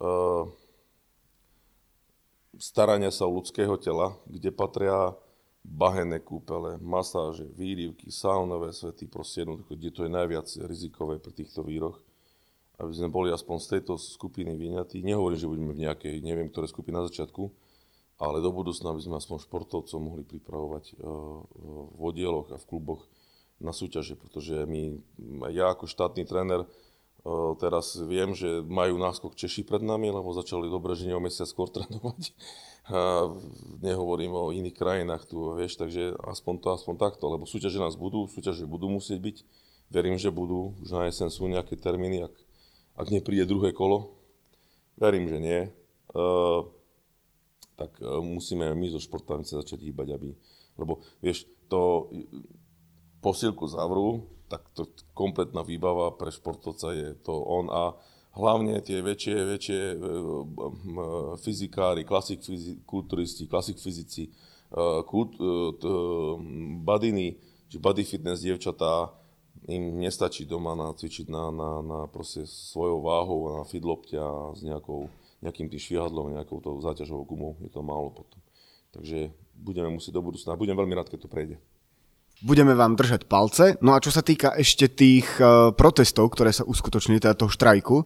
uh, 0.00 0.48
starania 2.62 3.10
sa 3.10 3.26
o 3.26 3.34
ľudského 3.42 3.74
tela, 3.82 4.14
kde 4.30 4.54
patria 4.54 5.18
bahené 5.66 6.22
kúpele, 6.22 6.78
masáže, 6.78 7.46
výrivky, 7.58 8.14
saunové 8.14 8.70
svety, 8.70 9.10
proste 9.10 9.42
jednoducho, 9.42 9.74
kde 9.74 9.90
to 9.90 10.00
je 10.06 10.10
najviac 10.10 10.46
rizikové 10.70 11.18
pri 11.18 11.34
týchto 11.34 11.66
výroch, 11.66 11.98
aby 12.78 12.92
sme 12.94 13.10
boli 13.10 13.34
aspoň 13.34 13.56
z 13.58 13.66
tejto 13.78 13.98
skupiny 13.98 14.54
vyňatí. 14.54 15.02
Nehovorím, 15.02 15.38
že 15.38 15.50
budeme 15.50 15.74
v 15.74 15.82
nejakej, 15.86 16.14
neviem, 16.22 16.50
ktoré 16.50 16.70
skupiny 16.70 17.02
na 17.02 17.06
začiatku, 17.06 17.50
ale 18.22 18.38
do 18.38 18.54
budúcna 18.54 18.94
by 18.94 19.02
sme 19.02 19.18
aspoň 19.18 19.38
športovcov 19.42 19.98
mohli 19.98 20.22
pripravovať 20.22 20.84
uh, 20.94 21.42
v 21.98 22.00
oddieloch 22.02 22.54
a 22.54 22.58
v 22.58 22.68
kluboch 22.70 23.06
na 23.62 23.70
súťaže, 23.70 24.18
pretože 24.18 24.66
my, 24.66 24.98
ja 25.54 25.70
ako 25.70 25.86
štátny 25.86 26.26
tréner, 26.26 26.66
Teraz 27.62 27.94
viem, 28.02 28.34
že 28.34 28.66
majú 28.66 28.98
náskok 28.98 29.38
Češi 29.38 29.62
pred 29.62 29.78
nami, 29.78 30.10
lebo 30.10 30.34
začali 30.34 30.66
dobre, 30.66 30.98
že 30.98 31.14
o 31.14 31.22
mesiac 31.22 31.46
skôr 31.46 31.70
trénovať. 31.74 32.34
A 32.90 33.30
nehovorím 33.78 34.34
o 34.34 34.50
iných 34.50 34.74
krajinách 34.74 35.30
tu, 35.30 35.54
vieš, 35.54 35.78
takže 35.78 36.18
aspoň 36.18 36.54
to, 36.58 36.68
aspoň 36.74 36.94
takto, 36.98 37.30
lebo 37.30 37.46
súťaže 37.46 37.78
nás 37.78 37.94
budú, 37.94 38.26
súťaže 38.26 38.66
budú 38.66 38.90
musieť 38.90 39.22
byť. 39.22 39.36
Verím, 39.94 40.18
že 40.18 40.34
budú, 40.34 40.74
už 40.82 40.90
na 40.90 41.06
jesen 41.06 41.30
sú 41.30 41.46
nejaké 41.46 41.78
termíny, 41.78 42.26
ak, 42.26 42.34
ak 42.98 43.06
nepríde 43.14 43.46
druhé 43.46 43.70
kolo. 43.70 44.18
Verím, 44.98 45.30
že 45.30 45.38
nie. 45.38 45.60
Uh, 46.10 46.66
tak 47.78 48.02
musíme 48.02 48.74
my 48.74 48.86
zo 48.90 48.98
športami 48.98 49.46
sa 49.46 49.62
začať 49.62 49.78
hýbať, 49.86 50.18
aby, 50.18 50.34
lebo 50.74 51.06
vieš, 51.22 51.46
to 51.70 52.10
posilku 53.22 53.64
zavrú, 53.70 54.26
tak 54.52 54.68
to 54.76 54.84
kompletná 55.16 55.64
výbava 55.64 56.12
pre 56.12 56.28
športovca 56.28 56.92
je 56.92 57.16
to 57.24 57.32
on 57.32 57.72
a 57.72 57.96
hlavne 58.36 58.80
tie 58.84 59.00
väčšie, 59.00 59.36
väčšie 59.56 59.80
e, 59.92 59.96
fyzikári, 61.40 62.04
klasik 62.04 62.44
kulturisti, 62.84 63.48
klasik 63.48 63.80
fyzici, 63.80 64.28
e, 64.28 64.32
kult, 65.08 65.36
e, 65.36 65.48
badiny, 66.84 67.26
či 67.68 67.76
body 67.80 68.04
fitness 68.04 68.44
dievčatá, 68.44 69.12
im 69.68 70.02
nestačí 70.02 70.42
doma 70.48 70.74
na, 70.74 70.90
na, 70.92 71.70
na 71.82 71.98
proste 72.10 72.48
svojou 72.48 73.04
váhou, 73.04 73.40
na 73.60 73.62
fidlopte 73.62 74.18
a 74.18 74.50
s 74.56 74.60
nejakou, 74.66 75.06
nejakým 75.38 75.70
tým 75.70 75.80
švihadlom, 75.80 76.34
nejakou 76.34 76.58
tou 76.58 76.74
záťažovou 76.82 77.24
gumou. 77.24 77.52
Je 77.62 77.70
to 77.70 77.78
málo 77.78 78.10
potom. 78.10 78.42
Takže 78.90 79.30
budeme 79.54 79.88
musieť 79.94 80.18
do 80.18 80.24
budúcna. 80.24 80.58
Budem 80.58 80.74
veľmi 80.74 80.98
rád, 80.98 81.08
keď 81.08 81.24
to 81.24 81.32
prejde. 81.32 81.56
Budeme 82.42 82.74
vám 82.74 82.98
držať 82.98 83.30
palce. 83.30 83.78
No 83.78 83.94
a 83.94 84.02
čo 84.02 84.10
sa 84.10 84.18
týka 84.18 84.58
ešte 84.58 84.90
tých 84.90 85.30
uh, 85.38 85.70
protestov, 85.70 86.34
ktoré 86.34 86.50
sa 86.50 86.66
uskutočnili, 86.66 87.22
teda 87.22 87.38
toho 87.38 87.46
štrajku, 87.54 88.02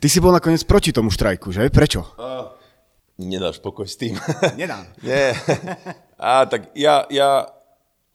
ty 0.00 0.06
si 0.08 0.16
bol 0.16 0.32
nakoniec 0.32 0.64
proti 0.64 0.96
tomu 0.96 1.12
štrajku, 1.12 1.52
že? 1.52 1.68
Prečo? 1.68 2.08
Uh, 2.16 2.48
nedáš 3.20 3.60
pokoj 3.60 3.84
s 3.84 4.00
tým. 4.00 4.16
Nedám. 4.60 4.88
Nie. 5.04 5.36
A 6.16 6.48
tak 6.48 6.72
ja, 6.72 7.04
ja 7.12 7.44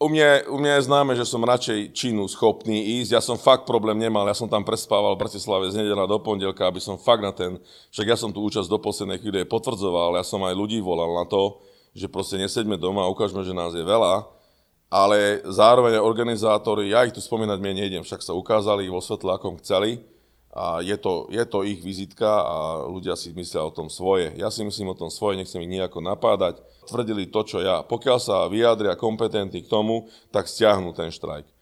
u 0.01 0.09
mňa, 0.09 0.49
u 0.49 0.57
mňa 0.57 0.71
je 0.81 0.87
známe, 0.89 1.13
že 1.13 1.29
som 1.29 1.45
radšej 1.45 1.93
činu 1.93 2.25
schopný 2.25 2.97
ísť. 2.97 3.13
Ja 3.13 3.21
som 3.21 3.37
fakt 3.37 3.69
problém 3.69 4.01
nemal. 4.01 4.25
Ja 4.25 4.33
som 4.33 4.49
tam 4.49 4.65
prespával 4.65 5.13
v 5.13 5.29
Bratislave 5.29 5.69
z 5.69 5.77
nedela 5.77 6.09
do 6.09 6.17
pondelka, 6.17 6.65
aby 6.65 6.81
som 6.81 6.97
fakt 6.97 7.21
na 7.21 7.29
ten... 7.29 7.61
Však 7.93 8.07
ja 8.07 8.17
som 8.17 8.33
tú 8.33 8.41
účasť 8.49 8.65
do 8.65 8.81
poslednej 8.81 9.21
chvíle 9.21 9.45
potvrdzoval. 9.45 10.17
Ja 10.17 10.25
som 10.25 10.41
aj 10.41 10.57
ľudí 10.57 10.81
volal 10.81 11.13
na 11.13 11.29
to, 11.29 11.61
že 11.93 12.09
proste 12.09 12.41
neseďme 12.41 12.81
doma 12.81 13.05
a 13.05 13.11
ukážeme, 13.11 13.45
že 13.45 13.53
nás 13.53 13.77
je 13.77 13.85
veľa 13.85 14.38
ale 14.89 15.45
zároveň 15.45 16.01
organizátori, 16.01 16.89
ja 16.89 17.05
ich 17.05 17.13
tu 17.13 17.21
spomínať 17.21 17.57
mne 17.61 17.85
nejdem, 17.85 18.01
však 18.01 18.25
sa 18.25 18.33
ukázali 18.33 18.89
vo 18.89 18.99
svetle, 18.99 19.29
akom 19.37 19.61
chceli 19.61 20.01
a 20.49 20.81
je 20.81 20.97
to, 20.97 21.29
je 21.29 21.45
to 21.45 21.61
ich 21.61 21.77
vizitka 21.77 22.25
a 22.25 22.81
ľudia 22.89 23.13
si 23.13 23.29
myslia 23.37 23.61
o 23.61 23.69
tom 23.69 23.85
svoje. 23.85 24.33
Ja 24.33 24.49
si 24.49 24.65
myslím 24.65 24.91
o 24.91 24.97
tom 24.97 25.13
svoje, 25.13 25.37
nechcem 25.37 25.61
ich 25.61 25.69
nejako 25.69 26.01
napádať. 26.01 26.57
Tvrdili 26.89 27.29
to, 27.29 27.45
čo 27.45 27.61
ja. 27.61 27.85
Pokiaľ 27.85 28.17
sa 28.17 28.49
vyjadria 28.49 28.97
kompetentní 28.97 29.61
k 29.61 29.69
tomu, 29.69 30.09
tak 30.33 30.49
stiahnu 30.49 30.89
ten 30.97 31.13
štrajk. 31.13 31.45
E, 31.45 31.53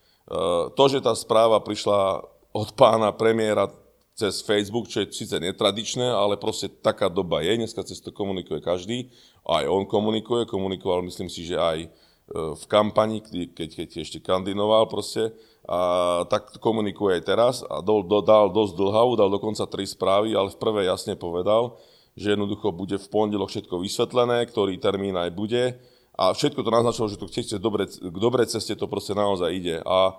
to, 0.71 0.83
že 0.87 1.03
tá 1.03 1.11
správa 1.19 1.59
prišla 1.59 2.23
od 2.55 2.69
pána 2.79 3.11
premiéra 3.11 3.67
cez 4.15 4.39
Facebook, 4.39 4.87
čo 4.87 5.03
je 5.03 5.11
síce 5.11 5.35
netradičné, 5.35 6.07
ale 6.07 6.39
proste 6.39 6.71
taká 6.71 7.11
doba 7.11 7.43
je. 7.43 7.59
Dneska 7.59 7.83
cez 7.83 7.99
to 7.99 8.15
komunikuje 8.15 8.63
každý. 8.63 9.11
Aj 9.43 9.67
on 9.67 9.83
komunikuje, 9.83 10.47
komunikoval 10.47 11.03
myslím 11.03 11.27
si, 11.27 11.43
že 11.43 11.59
aj 11.59 11.91
v 12.31 12.63
kampani, 12.67 13.23
keď, 13.23 13.69
keď 13.71 13.89
ešte 14.03 14.19
kandidoval 14.19 14.91
proste, 14.91 15.31
a 15.67 16.23
tak 16.31 16.63
komunikuje 16.63 17.19
aj 17.19 17.23
teraz 17.27 17.55
a 17.67 17.83
do, 17.83 17.99
do, 17.99 18.23
dal 18.23 18.47
dosť 18.47 18.79
dlhavú, 18.79 19.19
dal 19.19 19.27
dokonca 19.27 19.67
tri 19.67 19.83
správy, 19.83 20.31
ale 20.31 20.47
v 20.47 20.59
prvej 20.59 20.87
jasne 20.87 21.19
povedal, 21.19 21.75
že 22.15 22.39
jednoducho 22.39 22.71
bude 22.71 22.95
v 22.95 23.07
pondelok 23.11 23.51
všetko 23.51 23.83
vysvetlené, 23.83 24.47
ktorý 24.47 24.79
termín 24.79 25.19
aj 25.19 25.31
bude 25.35 25.75
a 26.15 26.31
všetko 26.31 26.63
to 26.63 26.71
naznačilo, 26.71 27.11
že 27.11 27.19
to 27.19 27.27
chce 27.27 27.59
dobre, 27.59 27.85
k 27.91 28.17
dobrej 28.17 28.47
ceste 28.47 28.79
to 28.79 28.87
proste 28.87 29.11
naozaj 29.11 29.51
ide. 29.51 29.83
A 29.83 30.15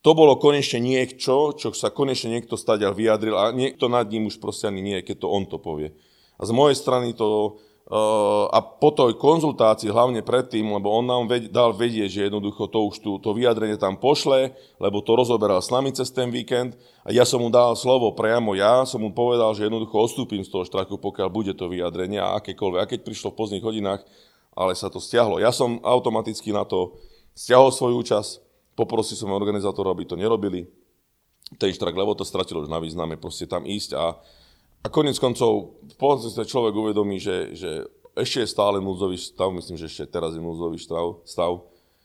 to 0.00 0.14
bolo 0.14 0.38
konečne 0.38 0.78
niečo, 0.78 1.52
čo 1.58 1.74
sa 1.74 1.90
konečne 1.90 2.38
niekto 2.38 2.54
stadiaľ 2.54 2.94
vyjadril 2.94 3.34
a 3.34 3.50
niekto 3.50 3.90
nad 3.90 4.06
ním 4.06 4.30
už 4.30 4.38
proste 4.38 4.70
ani 4.70 4.80
nie, 4.80 4.98
keď 5.02 5.26
to 5.26 5.28
on 5.28 5.50
to 5.50 5.58
povie. 5.58 5.92
A 6.38 6.46
z 6.46 6.54
mojej 6.54 6.78
strany 6.78 7.10
to 7.12 7.58
a 8.48 8.58
po 8.64 8.96
tej 8.96 9.20
konzultácii, 9.20 9.92
hlavne 9.92 10.24
predtým, 10.24 10.64
lebo 10.72 10.88
on 10.88 11.04
nám 11.04 11.28
dal 11.52 11.76
vedieť, 11.76 12.08
že 12.08 12.26
jednoducho 12.32 12.72
to 12.72 12.88
už 12.88 12.96
tu, 13.04 13.10
to 13.20 13.36
vyjadrenie 13.36 13.76
tam 13.76 14.00
pošle, 14.00 14.56
lebo 14.80 15.04
to 15.04 15.12
rozoberal 15.12 15.60
s 15.60 15.68
nami 15.68 15.92
cez 15.92 16.08
ten 16.08 16.32
víkend 16.32 16.80
a 17.04 17.12
ja 17.12 17.28
som 17.28 17.44
mu 17.44 17.52
dal 17.52 17.76
slovo 17.76 18.16
priamo 18.16 18.56
ja, 18.56 18.88
som 18.88 19.04
mu 19.04 19.12
povedal, 19.12 19.52
že 19.52 19.68
jednoducho 19.68 20.00
odstúpim 20.00 20.40
z 20.40 20.48
toho 20.48 20.64
štrajku, 20.64 20.96
pokiaľ 20.96 21.28
bude 21.28 21.52
to 21.52 21.68
vyjadrenie 21.68 22.16
a 22.16 22.40
akékoľvek. 22.40 22.80
A 22.80 22.88
keď 22.88 23.00
prišlo 23.04 23.36
v 23.36 23.38
pozdných 23.44 23.66
hodinách, 23.68 24.00
ale 24.56 24.72
sa 24.72 24.88
to 24.88 24.96
stiahlo. 24.96 25.36
Ja 25.36 25.52
som 25.52 25.76
automaticky 25.84 26.56
na 26.56 26.64
to 26.64 26.96
stiahol 27.36 27.68
svoju 27.68 28.00
účasť, 28.00 28.40
poprosil 28.80 29.20
som 29.20 29.28
organizátorov, 29.28 29.92
aby 29.92 30.08
to 30.08 30.16
nerobili, 30.16 30.72
ten 31.60 31.68
štrak, 31.68 31.92
lebo 31.92 32.16
to 32.16 32.24
stratilo 32.24 32.64
už 32.64 32.72
na 32.72 32.80
význame, 32.80 33.20
proste 33.20 33.44
tam 33.44 33.68
ísť 33.68 33.92
a, 33.92 34.16
a 34.84 34.86
konec 34.92 35.16
koncov, 35.16 35.80
v 35.80 35.96
sa 36.28 36.44
človek 36.44 36.76
uvedomí, 36.76 37.16
že, 37.16 37.56
že 37.56 37.70
ešte 38.12 38.44
je 38.44 38.52
stále 38.52 38.78
núdzový 38.84 39.16
stav, 39.16 39.48
myslím, 39.50 39.80
že 39.80 39.88
ešte 39.88 40.04
teraz 40.12 40.36
je 40.36 40.42
núdzový 40.44 40.76
stav, 40.76 41.24
stav 41.24 41.64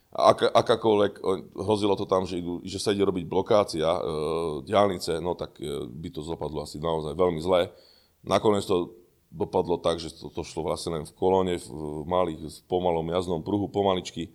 ak, 0.09 0.57
akákoľvek, 0.57 1.21
hrozilo 1.53 1.93
to 1.93 2.09
tam, 2.09 2.25
že, 2.25 2.41
idú, 2.41 2.65
že 2.65 2.81
sa 2.81 2.89
ide 2.89 3.05
robiť 3.05 3.29
blokácia 3.29 3.85
e, 3.85 4.01
diálnice, 4.65 5.21
no 5.21 5.37
tak 5.37 5.61
e, 5.61 5.85
by 5.85 6.09
to 6.09 6.25
zopadlo 6.25 6.65
asi 6.65 6.81
naozaj 6.81 7.13
veľmi 7.13 7.37
zle. 7.37 7.69
Nakoniec 8.25 8.65
to 8.65 8.97
dopadlo 9.29 9.77
tak, 9.77 10.01
že 10.01 10.09
to, 10.17 10.33
to 10.33 10.41
šlo 10.41 10.65
vlastne 10.65 10.97
len 10.97 11.05
v 11.05 11.13
kolóne, 11.13 11.61
v, 11.61 11.69
v 11.69 12.05
malých, 12.09 12.41
v 12.41 12.59
pomalom 12.65 13.05
jazdnom 13.05 13.45
pruhu, 13.45 13.69
pomaličky. 13.69 14.25
E, 14.25 14.31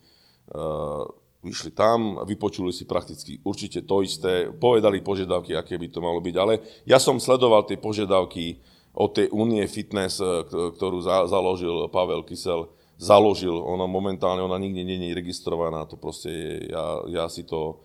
vyšli 1.44 1.76
tam, 1.76 2.24
vypočuli 2.24 2.72
si 2.72 2.88
prakticky 2.88 3.38
určite 3.44 3.84
to 3.84 4.00
isté, 4.00 4.48
povedali 4.48 5.04
požiadavky, 5.04 5.52
aké 5.52 5.76
by 5.76 5.92
to 5.92 6.00
malo 6.00 6.18
byť, 6.24 6.36
ale 6.40 6.64
ja 6.88 6.96
som 6.96 7.20
sledoval 7.20 7.68
tie 7.68 7.76
požiadavky 7.76 8.64
od 8.94 9.10
tej 9.12 9.28
Unie 9.34 9.66
Fitness, 9.68 10.22
e, 10.22 10.46
ktorú 10.48 11.04
za, 11.04 11.28
založil 11.28 11.90
Pavel 11.92 12.22
Kysel, 12.24 12.70
založil. 12.94 13.52
Ona 13.52 13.90
momentálne, 13.90 14.40
ona 14.40 14.56
nikde 14.56 14.86
nie 14.86 15.10
je 15.10 15.18
registrovaná, 15.18 15.84
to 15.84 15.98
proste 15.98 16.30
je, 16.30 16.52
ja, 16.70 16.84
ja 17.10 17.24
si 17.26 17.44
to 17.44 17.82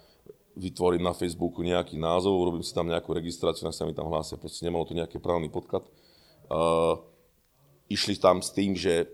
vytvorím 0.60 1.04
na 1.08 1.16
Facebooku 1.16 1.64
nejaký 1.64 1.96
názov, 1.98 2.36
urobím 2.36 2.66
si 2.66 2.76
tam 2.76 2.88
nejakú 2.88 3.16
registráciu, 3.16 3.66
nech 3.66 3.78
sa 3.78 3.88
mi 3.88 3.96
tam 3.96 4.12
hlásia, 4.12 4.38
proste 4.38 4.68
nemalo 4.68 4.86
to 4.86 4.94
nejaký 4.94 5.18
právny 5.18 5.48
podklad. 5.48 5.88
Uh, 6.50 7.00
išli 7.88 8.20
tam 8.20 8.44
s 8.44 8.52
tým, 8.52 8.76
že, 8.76 9.08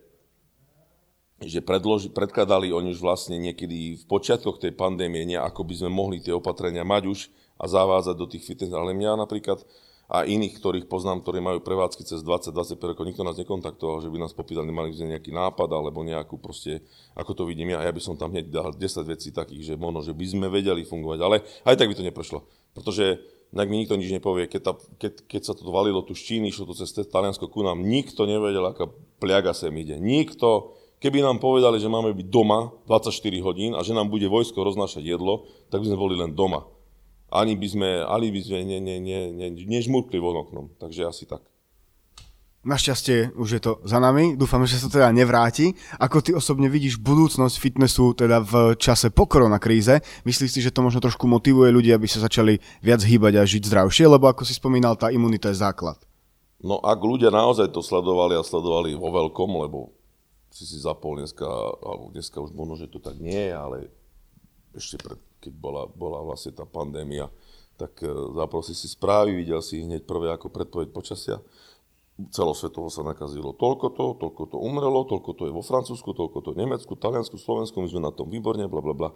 že 1.43 1.60
predloži, 1.60 2.15
predkladali 2.15 2.71
oni 2.71 2.95
už 2.95 3.04
vlastne 3.04 3.36
niekedy 3.36 4.00
v 4.00 4.04
počiatkoch 4.08 4.62
tej 4.63 4.71
pandémie, 4.71 5.28
nie 5.28 5.36
ako 5.36 5.67
by 5.67 5.76
sme 5.84 5.91
mohli 5.91 6.24
tie 6.24 6.32
opatrenia 6.32 6.88
mať 6.88 7.04
už 7.12 7.19
a 7.60 7.67
zavádzať 7.67 8.15
do 8.15 8.28
tých 8.28 8.43
fitness, 8.48 8.71
ale 8.71 8.95
mňa 8.95 9.19
napríklad 9.19 9.63
a 10.06 10.21
iných, 10.21 10.62
ktorých 10.62 10.86
poznám, 10.86 11.26
ktorí 11.26 11.41
majú 11.41 11.65
prevádzky 11.65 12.06
cez 12.06 12.21
20-25 12.21 12.78
rokov, 12.78 13.04
nikto 13.10 13.26
nás 13.26 13.41
nekontaktoval, 13.41 14.06
že 14.06 14.13
by 14.13 14.21
nás 14.21 14.38
popýtali, 14.38 14.69
mali 14.69 14.93
sme 14.93 15.17
nejaký 15.17 15.34
nápad 15.34 15.65
alebo 15.74 16.06
nejakú 16.06 16.38
proste, 16.38 16.86
ako 17.17 17.34
to 17.34 17.43
vidím 17.50 17.74
ja, 17.74 17.82
ja 17.82 17.89
by 17.89 18.02
som 18.02 18.13
tam 18.13 18.30
hneď 18.30 18.54
dal 18.54 18.69
10 18.69 18.86
vecí 19.02 19.34
takých, 19.34 19.74
že 19.74 19.82
možno, 19.82 20.06
že 20.06 20.13
by 20.13 20.26
sme 20.30 20.45
vedeli 20.45 20.86
fungovať, 20.86 21.19
ale 21.26 21.41
aj 21.65 21.76
tak 21.82 21.89
by 21.89 21.95
to 21.98 22.06
neprešlo, 22.06 22.45
pretože 22.78 23.17
tak 23.56 23.71
mi 23.71 23.82
nikto 23.82 23.95
nič 23.95 24.12
nepovie, 24.12 24.52
keď, 24.52 24.62
tá, 24.62 24.74
keď, 25.00 25.13
keď 25.32 25.41
sa 25.41 25.54
to 25.56 25.63
valilo 25.71 26.04
tu 26.04 26.12
z 26.12 26.28
Číny, 26.28 26.52
šlo 26.52 26.69
to 26.69 26.76
cez 26.76 26.91
Taliansko 26.91 27.48
ku 27.48 27.63
nám, 27.63 27.82
nikto 27.82 28.28
nevedel, 28.28 28.67
aká 28.67 28.91
pliaga 29.15 29.56
sem 29.56 29.71
ide. 29.80 29.95
Nikto, 29.95 30.76
keby 31.06 31.22
nám 31.22 31.38
povedali, 31.38 31.78
že 31.78 31.86
máme 31.86 32.18
byť 32.18 32.28
doma 32.34 32.74
24 32.89 33.13
hodín 33.46 33.78
a 33.78 33.86
že 33.86 33.94
nám 33.94 34.10
bude 34.10 34.26
vojsko 34.26 34.58
roznášať 34.58 35.06
jedlo, 35.06 35.46
tak 35.70 35.86
by 35.86 35.94
sme 35.94 36.02
boli 36.02 36.18
len 36.18 36.34
doma 36.34 36.65
ani 37.36 37.56
by 37.60 37.68
sme, 37.68 37.89
ani 38.08 38.28
by 38.32 38.41
sme 38.41 38.60
ne, 38.63 38.80
ne, 38.80 38.96
ne, 39.04 39.20
ne, 39.36 39.48
nežmurkli 39.52 40.18
von 40.22 40.39
oknom. 40.39 40.65
Takže 40.80 41.04
asi 41.04 41.28
tak. 41.28 41.44
Našťastie 42.65 43.38
už 43.38 43.50
je 43.54 43.62
to 43.62 43.78
za 43.86 44.02
nami, 44.02 44.34
dúfam, 44.34 44.65
že 44.65 44.82
sa 44.82 44.89
teda 44.89 45.13
nevráti. 45.13 45.78
Ako 46.02 46.26
ty 46.26 46.34
osobne 46.34 46.65
vidíš 46.65 46.98
budúcnosť 46.98 47.62
fitnessu 47.62 48.18
teda 48.18 48.41
v 48.41 48.74
čase 48.82 49.13
po 49.13 49.30
koronakríze? 49.30 50.02
Myslíš 50.26 50.50
si, 50.50 50.60
že 50.65 50.74
to 50.74 50.82
možno 50.82 50.98
trošku 50.98 51.30
motivuje 51.30 51.70
ľudí, 51.70 51.94
aby 51.94 52.10
sa 52.10 52.26
začali 52.26 52.58
viac 52.82 53.06
hýbať 53.06 53.38
a 53.38 53.46
žiť 53.46 53.70
zdravšie? 53.70 54.10
Lebo 54.10 54.26
ako 54.26 54.50
si 54.50 54.58
spomínal, 54.58 54.98
tá 54.98 55.13
imunita 55.13 55.54
je 55.54 55.62
základ. 55.62 56.02
No 56.58 56.82
ak 56.82 56.98
ľudia 56.98 57.30
naozaj 57.30 57.70
to 57.70 57.86
sledovali 57.86 58.34
a 58.34 58.41
sledovali 58.41 58.98
vo 58.98 59.13
veľkom, 59.13 59.50
lebo 59.62 59.94
si 60.56 60.63
si 60.63 60.80
zapol 60.80 61.20
dneska, 61.20 61.44
alebo 61.84 62.15
dneska 62.15 62.39
už 62.39 62.56
možno, 62.56 62.80
že 62.80 62.88
to 62.88 63.04
tak 63.04 63.20
nie 63.20 63.52
je, 63.52 63.52
ale 63.52 63.78
ešte 64.72 64.96
pred 65.04 65.20
keď 65.46 65.54
bola, 65.62 65.84
bola 65.86 66.26
vlastne 66.26 66.58
tá 66.58 66.65
pandémia, 66.65 67.30
tak 67.78 68.02
e, 68.02 68.10
zaprosil 68.34 68.74
si 68.74 68.89
správy, 68.89 69.38
videl 69.38 69.62
si 69.62 69.86
hneď 69.86 70.10
prvé 70.10 70.34
ako 70.34 70.50
predpoveď 70.50 70.89
počasia. 70.89 71.38
Celosvetovo 72.34 72.89
sa 72.89 73.06
nakazilo 73.06 73.54
toľko 73.54 73.88
to, 73.94 74.06
toľko 74.18 74.44
to 74.50 74.58
umrelo, 74.58 75.06
toľko 75.06 75.32
to 75.38 75.44
je 75.46 75.54
vo 75.54 75.62
Francúzsku, 75.62 76.15
toľko 76.15 76.39
to 76.41 76.50
v 76.56 76.65
Nemecku, 76.65 76.98
Taliansku, 76.98 77.38
Slovensku, 77.38 77.78
my 77.84 77.91
sme 77.91 78.02
na 78.02 78.15
tom 78.15 78.32
výborne, 78.32 78.65
bla 78.65 78.82
bla 78.82 78.96
bla. 78.96 79.10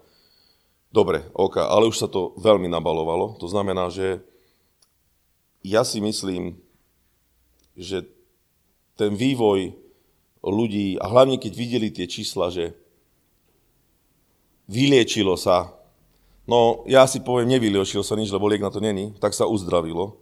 Dobre, 0.91 1.25
OK, 1.33 1.63
ale 1.63 1.89
už 1.89 1.97
sa 1.97 2.11
to 2.11 2.35
veľmi 2.37 2.67
nabalovalo. 2.69 3.39
To 3.39 3.47
znamená, 3.47 3.89
že 3.89 4.21
ja 5.63 5.87
si 5.87 6.03
myslím, 6.03 6.59
že 7.73 8.03
ten 8.99 9.15
vývoj 9.15 9.88
ľudí, 10.43 10.99
a 10.99 11.05
hlavne 11.11 11.39
keď 11.41 11.53
videli 11.55 11.87
tie 11.91 12.07
čísla, 12.07 12.51
že 12.51 12.75
vyliečilo 14.69 15.35
sa 15.35 15.79
No, 16.49 16.81
ja 16.89 17.05
si 17.05 17.21
poviem, 17.21 17.45
nevyliečil 17.45 18.01
sa 18.01 18.17
nič, 18.17 18.33
lebo 18.33 18.49
liek 18.49 18.65
na 18.65 18.73
to 18.73 18.81
není, 18.81 19.13
tak 19.21 19.37
sa 19.37 19.45
uzdravilo. 19.45 20.17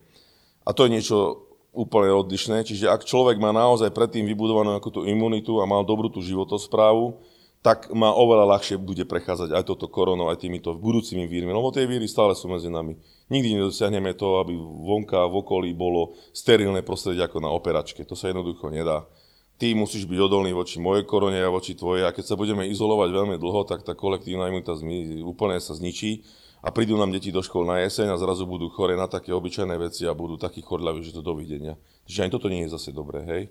A 0.68 0.76
to 0.76 0.84
je 0.84 1.00
niečo 1.00 1.48
úplne 1.72 2.12
odlišné. 2.12 2.68
Čiže 2.68 2.92
ak 2.92 3.08
človek 3.08 3.40
má 3.40 3.56
naozaj 3.56 3.96
predtým 3.96 4.28
vybudovanú 4.28 4.76
ako 4.76 4.90
tú 4.92 5.02
imunitu 5.08 5.64
a 5.64 5.70
mal 5.70 5.88
dobrú 5.88 6.12
tú 6.12 6.20
životosprávu, 6.20 7.24
tak 7.64 7.88
má 7.96 8.12
oveľa 8.12 8.60
ľahšie 8.60 8.76
bude 8.76 9.08
prechádzať 9.08 9.56
aj 9.56 9.64
toto 9.72 9.88
koronou, 9.88 10.28
aj 10.28 10.44
týmito 10.44 10.76
budúcimi 10.76 11.32
vírmi, 11.32 11.56
lebo 11.56 11.72
tie 11.72 11.88
víry 11.88 12.06
stále 12.12 12.36
sú 12.36 12.52
medzi 12.52 12.68
nami. 12.68 13.00
Nikdy 13.32 13.64
nedosiahneme 13.64 14.12
to, 14.20 14.44
aby 14.44 14.52
vonka 14.60 15.24
v 15.32 15.36
okolí 15.40 15.72
bolo 15.72 16.12
sterilné 16.36 16.84
prostredie 16.84 17.24
ako 17.24 17.40
na 17.40 17.56
operačke. 17.56 18.04
To 18.04 18.20
sa 18.20 18.36
jednoducho 18.36 18.68
nedá 18.68 19.08
ty 19.58 19.74
musíš 19.74 20.06
byť 20.06 20.20
odolný 20.22 20.54
voči 20.54 20.78
mojej 20.78 21.04
korone 21.04 21.42
a 21.42 21.50
voči 21.50 21.74
tvojej 21.74 22.06
a 22.06 22.14
keď 22.14 22.34
sa 22.34 22.36
budeme 22.38 22.70
izolovať 22.70 23.10
veľmi 23.10 23.36
dlho, 23.42 23.66
tak 23.66 23.82
tá 23.82 23.98
kolektívna 23.98 24.50
imunita 24.50 24.78
úplne 25.26 25.58
sa 25.58 25.74
zničí 25.74 26.22
a 26.62 26.70
prídu 26.74 26.98
nám 26.98 27.14
deti 27.14 27.34
do 27.34 27.42
škôl 27.42 27.66
na 27.66 27.82
jeseň 27.82 28.14
a 28.14 28.22
zrazu 28.22 28.46
budú 28.46 28.70
chore 28.70 28.94
na 28.94 29.10
také 29.10 29.34
obyčajné 29.34 29.76
veci 29.78 30.06
a 30.06 30.18
budú 30.18 30.38
takí 30.38 30.62
chorľaví, 30.62 31.02
že 31.02 31.18
to 31.18 31.26
dovidenia. 31.26 31.78
Takže 32.06 32.22
ani 32.22 32.34
toto 32.34 32.50
nie 32.50 32.66
je 32.66 32.74
zase 32.74 32.94
dobré, 32.94 33.22
hej. 33.26 33.44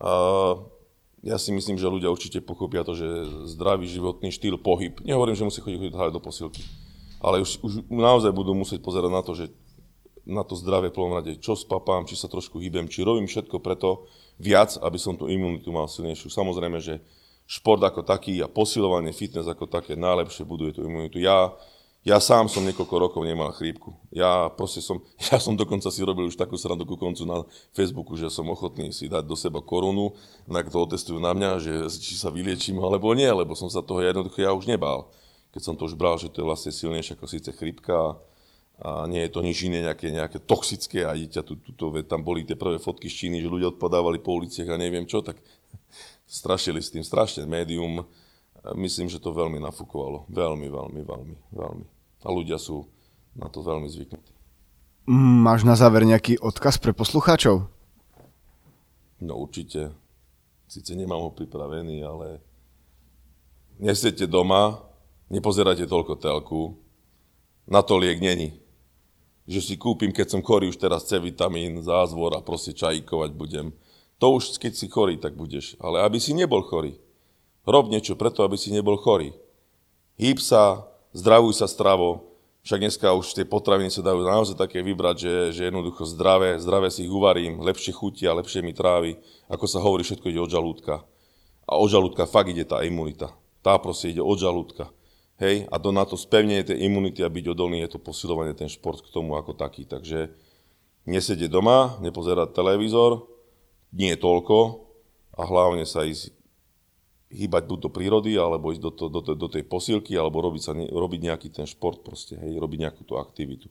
A 0.00 0.12
ja 1.24 1.36
si 1.40 1.52
myslím, 1.52 1.80
že 1.80 1.88
ľudia 1.88 2.12
určite 2.12 2.44
pochopia 2.44 2.84
to, 2.84 2.92
že 2.92 3.08
zdravý 3.56 3.88
životný 3.88 4.28
štýl, 4.32 4.60
pohyb, 4.60 5.00
nehovorím, 5.00 5.36
že 5.36 5.48
musí 5.48 5.60
chodiť, 5.64 5.80
chodiť 5.80 6.12
do 6.12 6.20
posilky, 6.20 6.62
ale 7.24 7.40
už, 7.40 7.64
už 7.64 7.72
naozaj 7.88 8.32
budú 8.36 8.52
musieť 8.52 8.84
pozerať 8.84 9.10
na 9.12 9.22
to, 9.24 9.32
že 9.32 9.48
na 10.26 10.42
to 10.42 10.58
zdravie 10.58 10.90
v 10.90 11.14
rade, 11.14 11.32
čo 11.38 11.54
spapám, 11.54 12.04
či 12.04 12.18
sa 12.18 12.26
trošku 12.26 12.58
hýbem, 12.58 12.90
či 12.90 13.06
robím 13.06 13.30
všetko 13.30 13.62
preto, 13.62 14.10
viac, 14.36 14.76
aby 14.80 14.98
som 15.00 15.16
tú 15.16 15.28
imunitu 15.28 15.72
mal 15.72 15.88
silnejšiu. 15.88 16.28
Samozrejme, 16.28 16.78
že 16.80 17.00
šport 17.48 17.80
ako 17.80 18.02
taký 18.02 18.42
a 18.42 18.50
posilovanie, 18.50 19.14
fitness 19.14 19.48
ako 19.48 19.70
také 19.70 19.94
najlepšie 19.94 20.44
buduje 20.44 20.76
tú 20.76 20.84
imunitu. 20.84 21.22
Ja, 21.22 21.54
ja 22.06 22.18
sám 22.22 22.50
som 22.50 22.66
niekoľko 22.66 22.94
rokov 22.98 23.22
nemal 23.24 23.54
chrípku. 23.54 23.94
Ja 24.10 24.50
proste 24.52 24.82
som, 24.82 25.00
ja 25.30 25.38
som 25.40 25.56
dokonca 25.56 25.88
si 25.88 26.02
robil 26.02 26.28
už 26.28 26.36
takú 26.36 26.58
srandu 26.58 26.84
ku 26.84 26.98
koncu 26.98 27.24
na 27.24 27.46
Facebooku, 27.72 28.18
že 28.18 28.28
som 28.28 28.44
ochotný 28.50 28.92
si 28.92 29.08
dať 29.08 29.24
do 29.24 29.38
seba 29.38 29.62
korunu, 29.62 30.12
na 30.44 30.60
to 30.62 30.78
otestujú 30.84 31.22
na 31.22 31.32
mňa, 31.32 31.50
že 31.62 31.72
či 31.96 32.18
sa 32.18 32.28
vyliečím 32.28 32.82
alebo 32.82 33.14
nie, 33.16 33.30
lebo 33.30 33.56
som 33.56 33.72
sa 33.72 33.80
toho 33.80 34.04
jednoducho 34.04 34.42
ja 34.42 34.52
už 34.52 34.68
nebál. 34.68 35.08
Keď 35.56 35.62
som 35.72 35.74
to 35.78 35.88
už 35.88 35.96
bral, 35.96 36.20
že 36.20 36.28
to 36.28 36.44
je 36.44 36.48
vlastne 36.50 36.68
silnejšie 36.74 37.16
ako 37.16 37.26
síce 37.30 37.48
chrípka 37.56 38.20
a 38.76 39.08
nie 39.08 39.24
je 39.24 39.32
to 39.32 39.40
nič 39.40 39.64
iné, 39.64 39.80
nejaké, 39.80 40.12
nejaké 40.12 40.36
toxické 40.44 41.08
a 41.08 41.16
dieťa, 41.16 41.40
tu, 41.40 41.56
tu, 41.56 41.72
tu, 41.72 41.84
tam 42.04 42.20
boli 42.20 42.44
tie 42.44 42.60
prvé 42.60 42.76
fotky 42.76 43.08
z 43.08 43.24
Číny, 43.24 43.40
že 43.40 43.48
ľudia 43.48 43.72
odpadávali 43.72 44.20
po 44.20 44.36
uliciach 44.36 44.68
a 44.68 44.76
neviem 44.76 45.08
čo, 45.08 45.24
tak 45.24 45.40
strašili 46.28 46.84
s 46.84 46.92
tým 46.92 47.00
strašne. 47.00 47.48
Médium, 47.48 48.04
myslím, 48.76 49.08
že 49.08 49.16
to 49.16 49.32
veľmi 49.32 49.56
nafúkovalo. 49.64 50.28
Veľmi, 50.28 50.68
veľmi, 50.68 51.00
veľmi, 51.08 51.36
veľmi. 51.56 51.86
A 52.20 52.28
ľudia 52.28 52.60
sú 52.60 52.84
na 53.32 53.48
to 53.48 53.64
veľmi 53.64 53.88
zvyknutí. 53.88 54.32
Máš 55.08 55.64
na 55.64 55.78
záver 55.78 56.04
nejaký 56.04 56.36
odkaz 56.42 56.76
pre 56.76 56.92
poslucháčov? 56.92 57.64
No 59.24 59.32
určite. 59.40 59.94
Sice 60.68 60.92
nemám 60.98 61.22
ho 61.22 61.30
pripravený, 61.32 62.02
ale 62.02 62.42
nesiete 63.78 64.26
doma, 64.26 64.82
nepozerajte 65.30 65.86
toľko 65.86 66.18
telku, 66.18 66.74
na 67.70 67.80
to 67.86 67.96
liek 67.96 68.18
není 68.18 68.65
že 69.46 69.62
si 69.62 69.74
kúpim, 69.78 70.10
keď 70.10 70.36
som 70.36 70.42
chorý 70.42 70.74
už 70.74 70.78
teraz 70.82 71.06
C 71.06 71.22
vitamín, 71.22 71.78
zázvor 71.78 72.34
a 72.34 72.42
proste 72.42 72.74
čajíkovať 72.74 73.30
budem. 73.32 73.70
To 74.18 74.36
už 74.36 74.58
keď 74.58 74.72
si 74.74 74.90
chorý, 74.90 75.16
tak 75.22 75.38
budeš. 75.38 75.78
Ale 75.78 76.02
aby 76.02 76.18
si 76.18 76.34
nebol 76.34 76.66
chorý. 76.66 76.98
Rob 77.66 77.86
niečo 77.90 78.18
preto, 78.18 78.42
aby 78.42 78.58
si 78.58 78.74
nebol 78.74 78.98
chorý. 78.98 79.34
Hýb 80.18 80.42
sa, 80.42 80.86
zdravuj 81.14 81.58
sa 81.58 81.70
stravo. 81.70 82.26
Však 82.66 82.82
dneska 82.82 83.14
už 83.14 83.38
tie 83.38 83.46
potraviny 83.46 83.94
sa 83.94 84.02
dajú 84.02 84.26
naozaj 84.26 84.58
také 84.58 84.82
vybrať, 84.82 85.16
že, 85.22 85.34
že 85.54 85.62
jednoducho 85.70 86.02
zdravé, 86.02 86.58
zdravé 86.58 86.90
si 86.90 87.06
ich 87.06 87.12
uvarím, 87.12 87.62
lepšie 87.62 87.94
chutia, 87.94 88.34
lepšie 88.34 88.58
mi 88.66 88.74
trávy. 88.74 89.14
Ako 89.46 89.70
sa 89.70 89.78
hovorí, 89.78 90.02
všetko 90.02 90.26
ide 90.26 90.42
od 90.42 90.50
žalúdka. 90.50 91.06
A 91.62 91.78
od 91.78 91.86
žalúdka 91.86 92.26
fakt 92.26 92.50
ide 92.50 92.66
tá 92.66 92.82
imunita. 92.82 93.30
Tá 93.62 93.78
proste 93.78 94.10
ide 94.10 94.22
od 94.22 94.34
žalúdka. 94.34 94.90
Hej, 95.36 95.68
a 95.68 95.76
to 95.76 95.92
na 95.92 96.08
to 96.08 96.16
spevnenie 96.16 96.64
tej 96.64 96.80
imunity 96.88 97.20
a 97.20 97.28
byť 97.28 97.52
odolný 97.52 97.84
je 97.84 97.92
to 97.92 98.00
posilovanie 98.00 98.56
ten 98.56 98.72
šport 98.72 99.04
k 99.04 99.12
tomu 99.12 99.36
ako 99.36 99.52
taký. 99.52 99.84
Takže 99.84 100.32
nesedieť 101.04 101.52
doma, 101.52 102.00
nepozerať 102.00 102.56
televízor, 102.56 103.28
nie 103.92 104.16
toľko 104.16 104.88
a 105.36 105.44
hlavne 105.44 105.84
sa 105.84 106.08
ísť 106.08 106.32
hýbať 107.28 107.62
buď 107.68 107.78
do 107.84 107.90
prírody, 107.92 108.32
alebo 108.38 108.72
ísť 108.72 108.82
do, 108.82 108.90
to, 108.94 109.04
do, 109.12 109.20
do 109.20 109.48
tej 109.50 109.66
posilky, 109.66 110.16
alebo 110.16 110.40
robiť, 110.40 110.62
sa, 110.62 110.72
robiť 110.72 111.20
nejaký 111.20 111.48
ten 111.52 111.66
šport 111.68 112.00
proste, 112.00 112.38
hej, 112.38 112.56
robiť 112.56 112.78
nejakú 112.88 113.02
tú 113.04 113.20
aktivitu. 113.20 113.68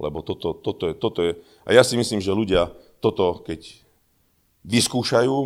Lebo 0.00 0.24
toto, 0.24 0.56
toto, 0.56 0.88
je, 0.88 0.94
toto 0.96 1.20
je... 1.20 1.36
A 1.68 1.76
ja 1.76 1.82
si 1.84 1.96
myslím, 2.00 2.24
že 2.24 2.32
ľudia 2.32 2.72
toto, 3.00 3.44
keď 3.44 3.64
vyskúšajú 4.64 5.36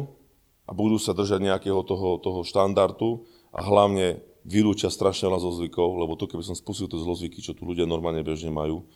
a 0.67 0.71
budú 0.71 0.99
sa 1.01 1.11
držať 1.11 1.43
nejakého 1.43 1.81
toho, 1.83 2.19
toho 2.23 2.41
štandardu 2.47 3.27
a 3.51 3.63
hlavne 3.63 4.23
vylúčia 4.47 4.89
strašne 4.89 5.29
veľa 5.29 5.41
zo 5.41 5.51
zvykov, 5.57 6.01
lebo 6.01 6.17
to, 6.17 6.25
keby 6.31 6.45
som 6.45 6.57
spustil 6.57 6.89
tie 6.89 7.01
zlozvyky, 7.01 7.45
čo 7.45 7.53
tu 7.53 7.69
ľudia 7.69 7.85
normálne 7.85 8.25
bežne 8.25 8.49
majú, 8.49 8.89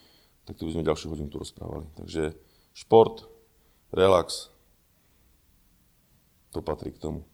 tak 0.45 0.61
to 0.61 0.69
by 0.69 0.77
sme 0.77 0.85
ďalšiu 0.85 1.09
hodinu 1.13 1.29
tu 1.33 1.41
rozprávali. 1.41 1.89
Takže 1.97 2.37
šport, 2.77 3.29
relax, 3.93 4.53
to 6.53 6.63
patrí 6.63 6.95
k 6.95 7.01
tomu. 7.01 7.27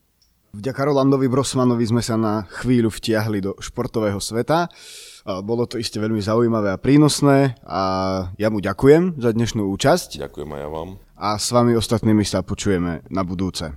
Vďaka 0.51 0.83
Rolandovi 0.83 1.31
Brosmanovi 1.31 1.87
sme 1.87 2.03
sa 2.03 2.18
na 2.18 2.42
chvíľu 2.51 2.90
vtiahli 2.90 3.38
do 3.38 3.55
športového 3.62 4.18
sveta. 4.18 4.66
Bolo 5.46 5.62
to 5.70 5.79
iste 5.79 5.94
veľmi 5.94 6.18
zaujímavé 6.18 6.75
a 6.75 6.81
prínosné 6.81 7.55
a 7.62 7.83
ja 8.35 8.51
mu 8.51 8.59
ďakujem 8.59 9.23
za 9.23 9.31
dnešnú 9.31 9.70
účasť. 9.70 10.18
Ďakujem 10.18 10.51
aj 10.51 10.61
ja 10.66 10.68
vám. 10.75 10.88
A 11.14 11.38
s 11.38 11.55
vami 11.55 11.79
ostatnými 11.79 12.27
sa 12.27 12.42
počujeme 12.42 13.07
na 13.14 13.23
budúce. 13.23 13.70